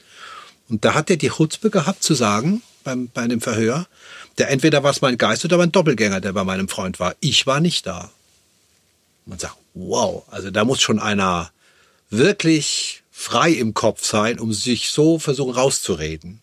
Und 0.69 0.83
da 0.85 0.93
hat 0.93 1.09
er 1.09 1.17
die 1.17 1.29
Chutzpe 1.29 1.69
gehabt 1.69 2.03
zu 2.03 2.13
sagen, 2.13 2.61
beim, 2.83 3.09
bei 3.13 3.27
dem 3.27 3.41
Verhör, 3.41 3.87
der 4.37 4.49
entweder 4.49 4.83
war 4.83 4.91
es 4.91 5.01
mein 5.01 5.17
Geist 5.17 5.45
oder 5.45 5.57
mein 5.57 5.71
Doppelgänger, 5.71 6.21
der 6.21 6.33
bei 6.33 6.43
meinem 6.43 6.67
Freund 6.67 6.99
war. 6.99 7.15
Ich 7.19 7.45
war 7.45 7.59
nicht 7.59 7.85
da. 7.85 8.11
Man 9.25 9.39
sagt, 9.39 9.57
wow, 9.73 10.23
also 10.29 10.51
da 10.51 10.65
muss 10.65 10.81
schon 10.81 10.99
einer 10.99 11.51
wirklich 12.09 13.03
frei 13.11 13.51
im 13.51 13.73
Kopf 13.73 14.05
sein, 14.05 14.39
um 14.39 14.53
sich 14.53 14.89
so 14.89 15.19
versuchen 15.19 15.53
rauszureden. 15.53 16.41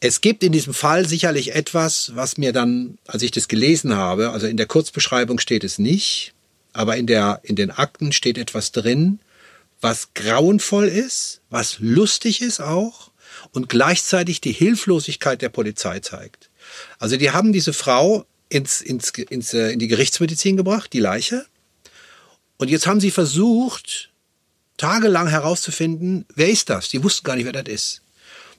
Es 0.00 0.20
gibt 0.20 0.44
in 0.44 0.52
diesem 0.52 0.74
Fall 0.74 1.06
sicherlich 1.06 1.54
etwas, 1.54 2.12
was 2.14 2.38
mir 2.38 2.52
dann, 2.52 2.98
als 3.06 3.22
ich 3.22 3.32
das 3.32 3.48
gelesen 3.48 3.94
habe, 3.94 4.30
also 4.30 4.46
in 4.46 4.56
der 4.56 4.66
Kurzbeschreibung 4.66 5.40
steht 5.40 5.64
es 5.64 5.78
nicht, 5.78 6.32
aber 6.72 6.96
in 6.96 7.06
der, 7.06 7.40
in 7.42 7.56
den 7.56 7.70
Akten 7.70 8.12
steht 8.12 8.38
etwas 8.38 8.70
drin, 8.70 9.18
was 9.80 10.14
grauenvoll 10.14 10.86
ist, 10.86 11.40
was 11.50 11.78
lustig 11.78 12.42
ist 12.42 12.60
auch 12.60 13.10
und 13.52 13.68
gleichzeitig 13.68 14.40
die 14.40 14.52
Hilflosigkeit 14.52 15.42
der 15.42 15.48
Polizei 15.48 16.00
zeigt. 16.00 16.50
Also 16.98 17.16
die 17.16 17.30
haben 17.30 17.52
diese 17.52 17.72
Frau 17.72 18.26
ins, 18.48 18.80
ins, 18.80 19.10
ins, 19.10 19.54
äh, 19.54 19.70
in 19.70 19.78
die 19.78 19.88
Gerichtsmedizin 19.88 20.56
gebracht, 20.56 20.92
die 20.92 21.00
Leiche. 21.00 21.46
Und 22.56 22.70
jetzt 22.70 22.86
haben 22.86 23.00
sie 23.00 23.10
versucht, 23.10 24.10
tagelang 24.76 25.28
herauszufinden, 25.28 26.26
wer 26.34 26.48
ist 26.48 26.70
das? 26.70 26.88
Die 26.88 27.02
wussten 27.02 27.24
gar 27.24 27.36
nicht, 27.36 27.44
wer 27.44 27.52
das 27.52 27.72
ist. 27.72 28.02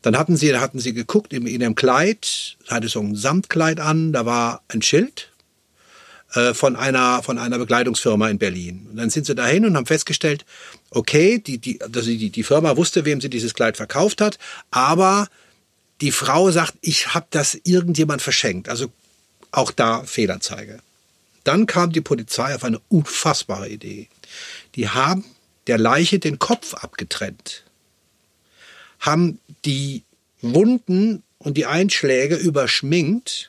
Dann 0.02 0.18
hatten 0.18 0.38
sie, 0.38 0.50
da 0.50 0.62
hatten 0.62 0.80
sie 0.80 0.94
geguckt 0.94 1.34
in, 1.34 1.46
in 1.46 1.62
ihrem 1.62 1.76
Kleid, 1.76 2.58
hatte 2.68 2.88
so 2.88 3.02
ein 3.02 3.16
Samtkleid 3.16 3.80
an, 3.80 4.14
da 4.14 4.26
war 4.26 4.64
ein 4.70 4.82
Schild 4.82 5.30
äh, 6.34 6.54
von 6.54 6.76
einer 6.76 7.24
von 7.24 7.38
einer 7.38 7.58
Bekleidungsfirma 7.58 8.30
in 8.30 8.38
Berlin. 8.38 8.88
Und 8.89 8.98
dann 8.98 9.10
sind 9.10 9.26
sie 9.26 9.36
dahin 9.36 9.65
und 9.65 9.76
haben 9.76 9.86
festgestellt, 9.86 10.46
okay, 10.92 11.39
die 11.39 11.58
die 11.58 11.82
also 11.82 12.02
die 12.02 12.30
die 12.30 12.44
Firma 12.44 12.78
wusste, 12.78 13.06
wem 13.06 13.22
sie 13.22 13.30
dieses 13.30 13.54
Kleid 13.54 13.78
verkauft 13.78 14.22
hat, 14.22 14.38
aber 14.72 15.28
die 16.02 16.12
Frau 16.12 16.50
sagt, 16.52 16.76
ich 16.82 17.13
habe 17.13 17.28
das 17.32 17.60
irgendjemand 17.63 18.22
verschenkt. 18.22 18.70
Also 18.70 18.92
auch 19.52 19.72
da 19.72 20.04
Fehlanzeige. 20.04 20.80
Dann 21.44 21.65
kam 21.65 21.92
die 21.92 22.02
Polizei 22.02 22.54
auf 22.56 22.63
eine 22.63 22.80
unfassbare 22.89 23.70
Idee. 23.70 24.08
Die 24.76 24.89
haben 24.89 25.26
der 25.68 25.78
Leiche 25.78 26.20
den 26.20 26.39
Kopf 26.39 26.74
abgetrennt, 26.74 27.63
haben 29.00 29.39
die 29.65 30.04
Wunden 30.42 31.24
und 31.38 31.58
die 31.58 31.65
Einschläge 31.65 32.36
überschminkt, 32.36 33.49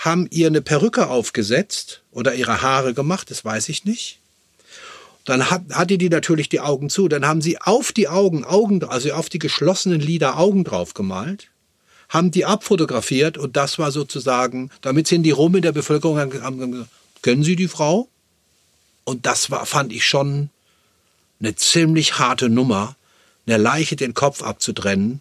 haben 0.00 0.26
ihr 0.30 0.46
eine 0.46 0.62
Perücke 0.62 1.08
aufgesetzt 1.08 2.00
oder 2.10 2.34
ihre 2.34 2.62
Haare 2.62 2.94
gemacht, 2.94 3.30
das 3.30 3.44
weiß 3.44 3.68
ich 3.68 3.84
nicht. 3.84 4.18
Dann 5.26 5.50
hat, 5.50 5.62
hatte 5.72 5.98
die 5.98 6.08
natürlich 6.08 6.48
die 6.48 6.60
Augen 6.60 6.88
zu. 6.88 7.06
Dann 7.06 7.26
haben 7.26 7.42
sie 7.42 7.60
auf 7.60 7.92
die 7.92 8.08
Augen, 8.08 8.44
Augen, 8.44 8.82
also 8.82 9.12
auf 9.12 9.28
die 9.28 9.38
geschlossenen 9.38 10.00
Lider 10.00 10.38
Augen 10.38 10.64
drauf 10.64 10.94
gemalt, 10.94 11.48
haben 12.08 12.30
die 12.30 12.46
abfotografiert 12.46 13.36
und 13.36 13.56
das 13.56 13.78
war 13.78 13.92
sozusagen, 13.92 14.70
damit 14.80 15.06
sind 15.06 15.22
die 15.22 15.30
rum 15.32 15.54
in 15.54 15.62
der 15.62 15.72
Bevölkerung, 15.72 16.18
haben 16.18 16.30
gesagt, 16.30 16.90
kennen 17.22 17.44
Sie 17.44 17.54
die 17.54 17.68
Frau? 17.68 18.08
Und 19.04 19.26
das 19.26 19.50
war, 19.50 19.66
fand 19.66 19.92
ich 19.92 20.06
schon 20.06 20.48
eine 21.40 21.54
ziemlich 21.56 22.18
harte 22.18 22.48
Nummer, 22.48 22.96
einer 23.46 23.58
Leiche 23.58 23.96
den 23.96 24.14
Kopf 24.14 24.42
abzutrennen, 24.42 25.20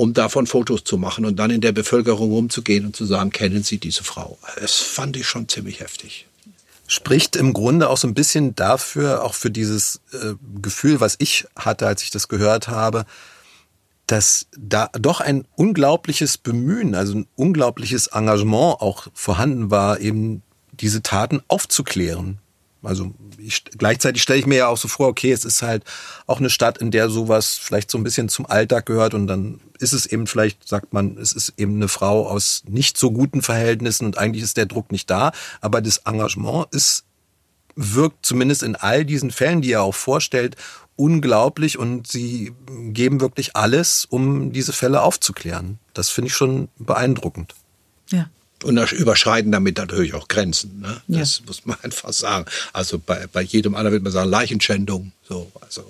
um 0.00 0.14
davon 0.14 0.46
Fotos 0.46 0.82
zu 0.82 0.96
machen 0.96 1.26
und 1.26 1.36
dann 1.36 1.50
in 1.50 1.60
der 1.60 1.72
Bevölkerung 1.72 2.30
rumzugehen 2.30 2.86
und 2.86 2.96
zu 2.96 3.04
sagen, 3.04 3.28
kennen 3.28 3.62
Sie 3.62 3.76
diese 3.76 4.02
Frau? 4.02 4.38
Das 4.58 4.76
fand 4.76 5.14
ich 5.18 5.26
schon 5.26 5.46
ziemlich 5.46 5.80
heftig. 5.80 6.26
Spricht 6.86 7.36
im 7.36 7.52
Grunde 7.52 7.90
auch 7.90 7.98
so 7.98 8.08
ein 8.08 8.14
bisschen 8.14 8.54
dafür, 8.54 9.22
auch 9.22 9.34
für 9.34 9.50
dieses 9.50 10.00
äh, 10.14 10.32
Gefühl, 10.62 11.00
was 11.00 11.16
ich 11.18 11.44
hatte, 11.54 11.86
als 11.86 12.02
ich 12.02 12.10
das 12.10 12.28
gehört 12.28 12.68
habe, 12.68 13.04
dass 14.06 14.46
da 14.56 14.88
doch 14.94 15.20
ein 15.20 15.44
unglaubliches 15.54 16.38
Bemühen, 16.38 16.94
also 16.94 17.16
ein 17.16 17.26
unglaubliches 17.36 18.06
Engagement 18.06 18.80
auch 18.80 19.06
vorhanden 19.12 19.70
war, 19.70 20.00
eben 20.00 20.40
diese 20.72 21.02
Taten 21.02 21.42
aufzuklären. 21.46 22.38
Also 22.82 23.12
ich, 23.38 23.64
gleichzeitig 23.64 24.22
stelle 24.22 24.38
ich 24.38 24.46
mir 24.46 24.58
ja 24.58 24.68
auch 24.68 24.76
so 24.76 24.88
vor, 24.88 25.08
okay, 25.08 25.32
es 25.32 25.44
ist 25.44 25.62
halt 25.62 25.84
auch 26.26 26.38
eine 26.38 26.50
Stadt, 26.50 26.78
in 26.78 26.90
der 26.90 27.10
sowas 27.10 27.58
vielleicht 27.58 27.90
so 27.90 27.98
ein 27.98 28.04
bisschen 28.04 28.28
zum 28.28 28.46
Alltag 28.46 28.86
gehört 28.86 29.14
und 29.14 29.26
dann 29.26 29.60
ist 29.78 29.92
es 29.92 30.06
eben 30.06 30.26
vielleicht, 30.26 30.66
sagt 30.66 30.92
man, 30.92 31.18
es 31.18 31.32
ist 31.32 31.54
eben 31.56 31.76
eine 31.76 31.88
Frau 31.88 32.26
aus 32.26 32.62
nicht 32.66 32.96
so 32.96 33.10
guten 33.10 33.42
Verhältnissen 33.42 34.06
und 34.06 34.18
eigentlich 34.18 34.42
ist 34.42 34.56
der 34.56 34.66
Druck 34.66 34.92
nicht 34.92 35.10
da, 35.10 35.32
aber 35.60 35.80
das 35.82 35.98
Engagement 35.98 36.68
ist, 36.72 37.04
wirkt 37.76 38.24
zumindest 38.24 38.62
in 38.62 38.76
all 38.76 39.04
diesen 39.04 39.30
Fällen, 39.30 39.62
die 39.62 39.72
er 39.72 39.82
auch 39.82 39.94
vorstellt, 39.94 40.56
unglaublich 40.96 41.78
und 41.78 42.06
sie 42.06 42.52
geben 42.92 43.20
wirklich 43.20 43.56
alles, 43.56 44.06
um 44.06 44.52
diese 44.52 44.72
Fälle 44.72 45.02
aufzuklären. 45.02 45.78
Das 45.94 46.10
finde 46.10 46.28
ich 46.28 46.34
schon 46.34 46.68
beeindruckend. 46.78 47.54
Ja 48.10 48.28
und 48.64 48.92
überschreiten 48.92 49.52
damit 49.52 49.78
natürlich 49.78 50.14
auch 50.14 50.28
Grenzen. 50.28 50.80
Ne? 50.80 51.00
Das 51.08 51.38
ja. 51.38 51.44
muss 51.46 51.66
man 51.66 51.78
einfach 51.82 52.12
sagen. 52.12 52.46
Also 52.72 52.98
bei, 52.98 53.26
bei 53.32 53.42
jedem 53.42 53.74
anderen 53.74 53.92
wird 53.94 54.02
man 54.02 54.12
sagen, 54.12 54.30
Leichenschändung. 54.30 55.12
So, 55.28 55.50
also, 55.60 55.84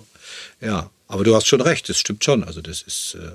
ja. 0.60 0.90
Aber 1.08 1.24
du 1.24 1.34
hast 1.34 1.46
schon 1.46 1.60
recht, 1.60 1.88
das 1.88 1.98
stimmt 1.98 2.24
schon. 2.24 2.44
Also 2.44 2.60
das 2.60 2.82
ist, 2.82 3.16
äh, 3.20 3.32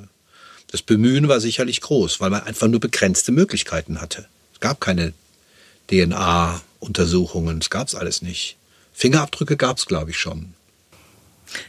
das 0.72 0.82
Bemühen 0.82 1.28
war 1.28 1.42
sicherlich 1.42 1.82
groß, 1.82 2.22
weil 2.22 2.30
man 2.30 2.44
einfach 2.44 2.68
nur 2.68 2.80
begrenzte 2.80 3.34
Möglichkeiten 3.34 4.00
hatte. 4.00 4.28
Es 4.54 4.62
gab 4.62 4.80
keine 4.80 5.14
DNA-Untersuchungen, 5.92 7.60
es 7.60 7.70
gab 7.70 7.90
es 7.90 7.96
alles 7.96 8.22
nicht. 8.22 8.56
Fingerabdrücke 8.94 9.58
gab 9.58 9.78
es, 9.78 9.86
glaube 9.86 10.12
ich, 10.12 10.18
schon. 10.18 10.54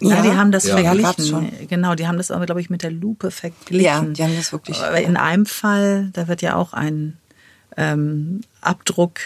Ja, 0.00 0.16
ja, 0.16 0.22
die 0.22 0.30
haben 0.30 0.52
das 0.52 0.66
ja, 0.66 0.76
verglichen. 0.76 1.68
Genau, 1.68 1.94
die 1.94 2.06
haben 2.06 2.16
das 2.16 2.30
aber, 2.30 2.46
glaube 2.46 2.60
ich, 2.60 2.70
mit 2.70 2.82
der 2.82 2.92
Lupe 2.92 3.30
verglichen. 3.30 3.84
Ja, 3.84 4.00
die 4.00 4.22
haben 4.22 4.36
das 4.36 4.52
wirklich. 4.52 4.78
Aber 4.78 5.00
in 5.00 5.16
einem 5.16 5.46
Fall, 5.46 6.10
da 6.12 6.28
wird 6.28 6.40
ja 6.40 6.54
auch 6.54 6.72
ein 6.72 7.18
ähm, 7.76 8.42
Abdruck, 8.60 9.20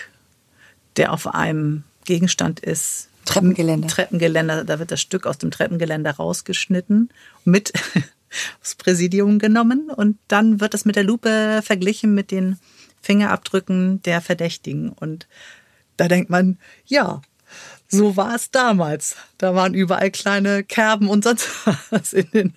der 0.96 1.12
auf 1.12 1.26
einem 1.26 1.84
Gegenstand 2.04 2.60
ist. 2.60 3.08
Treppengeländer. 3.24 3.88
Treppengeländer, 3.88 4.64
da 4.64 4.78
wird 4.78 4.90
das 4.90 5.00
Stück 5.00 5.26
aus 5.26 5.38
dem 5.38 5.50
Treppengeländer 5.50 6.12
rausgeschnitten, 6.12 7.10
mit 7.44 7.72
aufs 8.60 8.74
Präsidium 8.74 9.38
genommen 9.38 9.90
und 9.90 10.18
dann 10.28 10.60
wird 10.60 10.74
das 10.74 10.84
mit 10.84 10.96
der 10.96 11.04
Lupe 11.04 11.60
verglichen 11.62 12.14
mit 12.14 12.30
den 12.30 12.58
Fingerabdrücken 13.02 14.02
der 14.02 14.20
Verdächtigen. 14.20 14.90
Und 14.90 15.26
da 15.96 16.08
denkt 16.08 16.30
man, 16.30 16.58
ja, 16.86 17.22
so 17.88 18.16
war 18.16 18.34
es 18.34 18.50
damals. 18.50 19.16
Da 19.38 19.54
waren 19.54 19.74
überall 19.74 20.10
kleine 20.10 20.62
Kerben 20.62 21.08
und 21.08 21.24
sonst 21.24 21.48
was 21.90 22.12
in 22.12 22.30
den, 22.30 22.54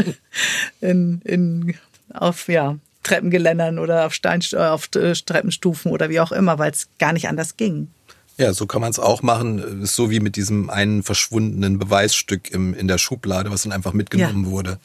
in, 0.80 1.20
in, 1.22 1.74
auf, 2.12 2.48
ja, 2.48 2.78
Treppengeländern 3.02 3.78
oder 3.78 4.06
auf, 4.06 4.14
Stein, 4.14 4.42
äh, 4.52 4.56
auf 4.56 4.88
äh, 4.94 5.12
Treppenstufen 5.12 5.92
oder 5.92 6.08
wie 6.10 6.20
auch 6.20 6.32
immer, 6.32 6.58
weil 6.58 6.70
es 6.70 6.88
gar 6.98 7.12
nicht 7.12 7.28
anders 7.28 7.56
ging. 7.56 7.88
Ja, 8.36 8.52
so 8.52 8.66
kann 8.66 8.80
man 8.80 8.90
es 8.90 9.00
auch 9.00 9.22
machen. 9.22 9.82
Ist 9.82 9.96
so 9.96 10.10
wie 10.10 10.20
mit 10.20 10.36
diesem 10.36 10.70
einen 10.70 11.02
verschwundenen 11.02 11.78
Beweisstück 11.78 12.50
im, 12.50 12.72
in 12.72 12.86
der 12.86 12.98
Schublade, 12.98 13.50
was 13.50 13.62
dann 13.62 13.72
einfach 13.72 13.92
mitgenommen 13.92 14.44
ja. 14.44 14.50
wurde. 14.50 14.78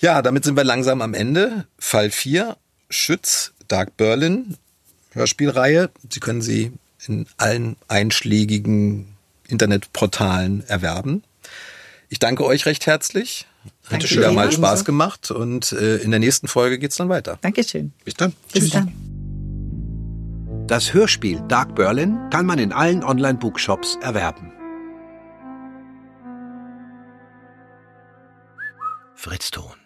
Ja, 0.00 0.20
damit 0.22 0.44
sind 0.44 0.56
wir 0.56 0.64
langsam 0.64 1.00
am 1.00 1.14
Ende. 1.14 1.66
Fall 1.78 2.10
4, 2.10 2.56
Schütz, 2.88 3.52
Dark 3.68 3.96
Berlin, 3.96 4.56
Hörspielreihe. 5.12 5.90
Sie 6.08 6.20
können 6.20 6.42
sie 6.42 6.72
in 7.06 7.26
allen 7.36 7.76
einschlägigen 7.86 9.14
Internetportalen 9.46 10.66
erwerben. 10.66 11.22
Ich 12.08 12.18
danke 12.18 12.44
euch 12.44 12.66
recht 12.66 12.86
herzlich. 12.86 13.46
Hat 13.84 13.92
Danke 13.92 14.10
wieder 14.10 14.32
mal 14.32 14.50
Spaß 14.52 14.84
gemacht 14.84 15.30
und 15.30 15.72
äh, 15.72 15.96
in 15.96 16.10
der 16.10 16.20
nächsten 16.20 16.48
Folge 16.48 16.78
geht's 16.78 16.96
dann 16.96 17.08
weiter. 17.08 17.38
Dankeschön. 17.42 17.92
Bis 18.04 18.14
dann. 18.14 18.32
Bis 18.52 18.64
Tschüss. 18.64 18.72
dann. 18.72 18.92
Das 20.66 20.94
Hörspiel 20.94 21.42
Dark 21.48 21.74
Berlin 21.74 22.16
kann 22.30 22.46
man 22.46 22.60
in 22.60 22.72
allen 22.72 23.02
Online-Bookshops 23.02 23.98
erwerben. 24.02 24.52
Fritz 29.16 29.50
Ton. 29.50 29.79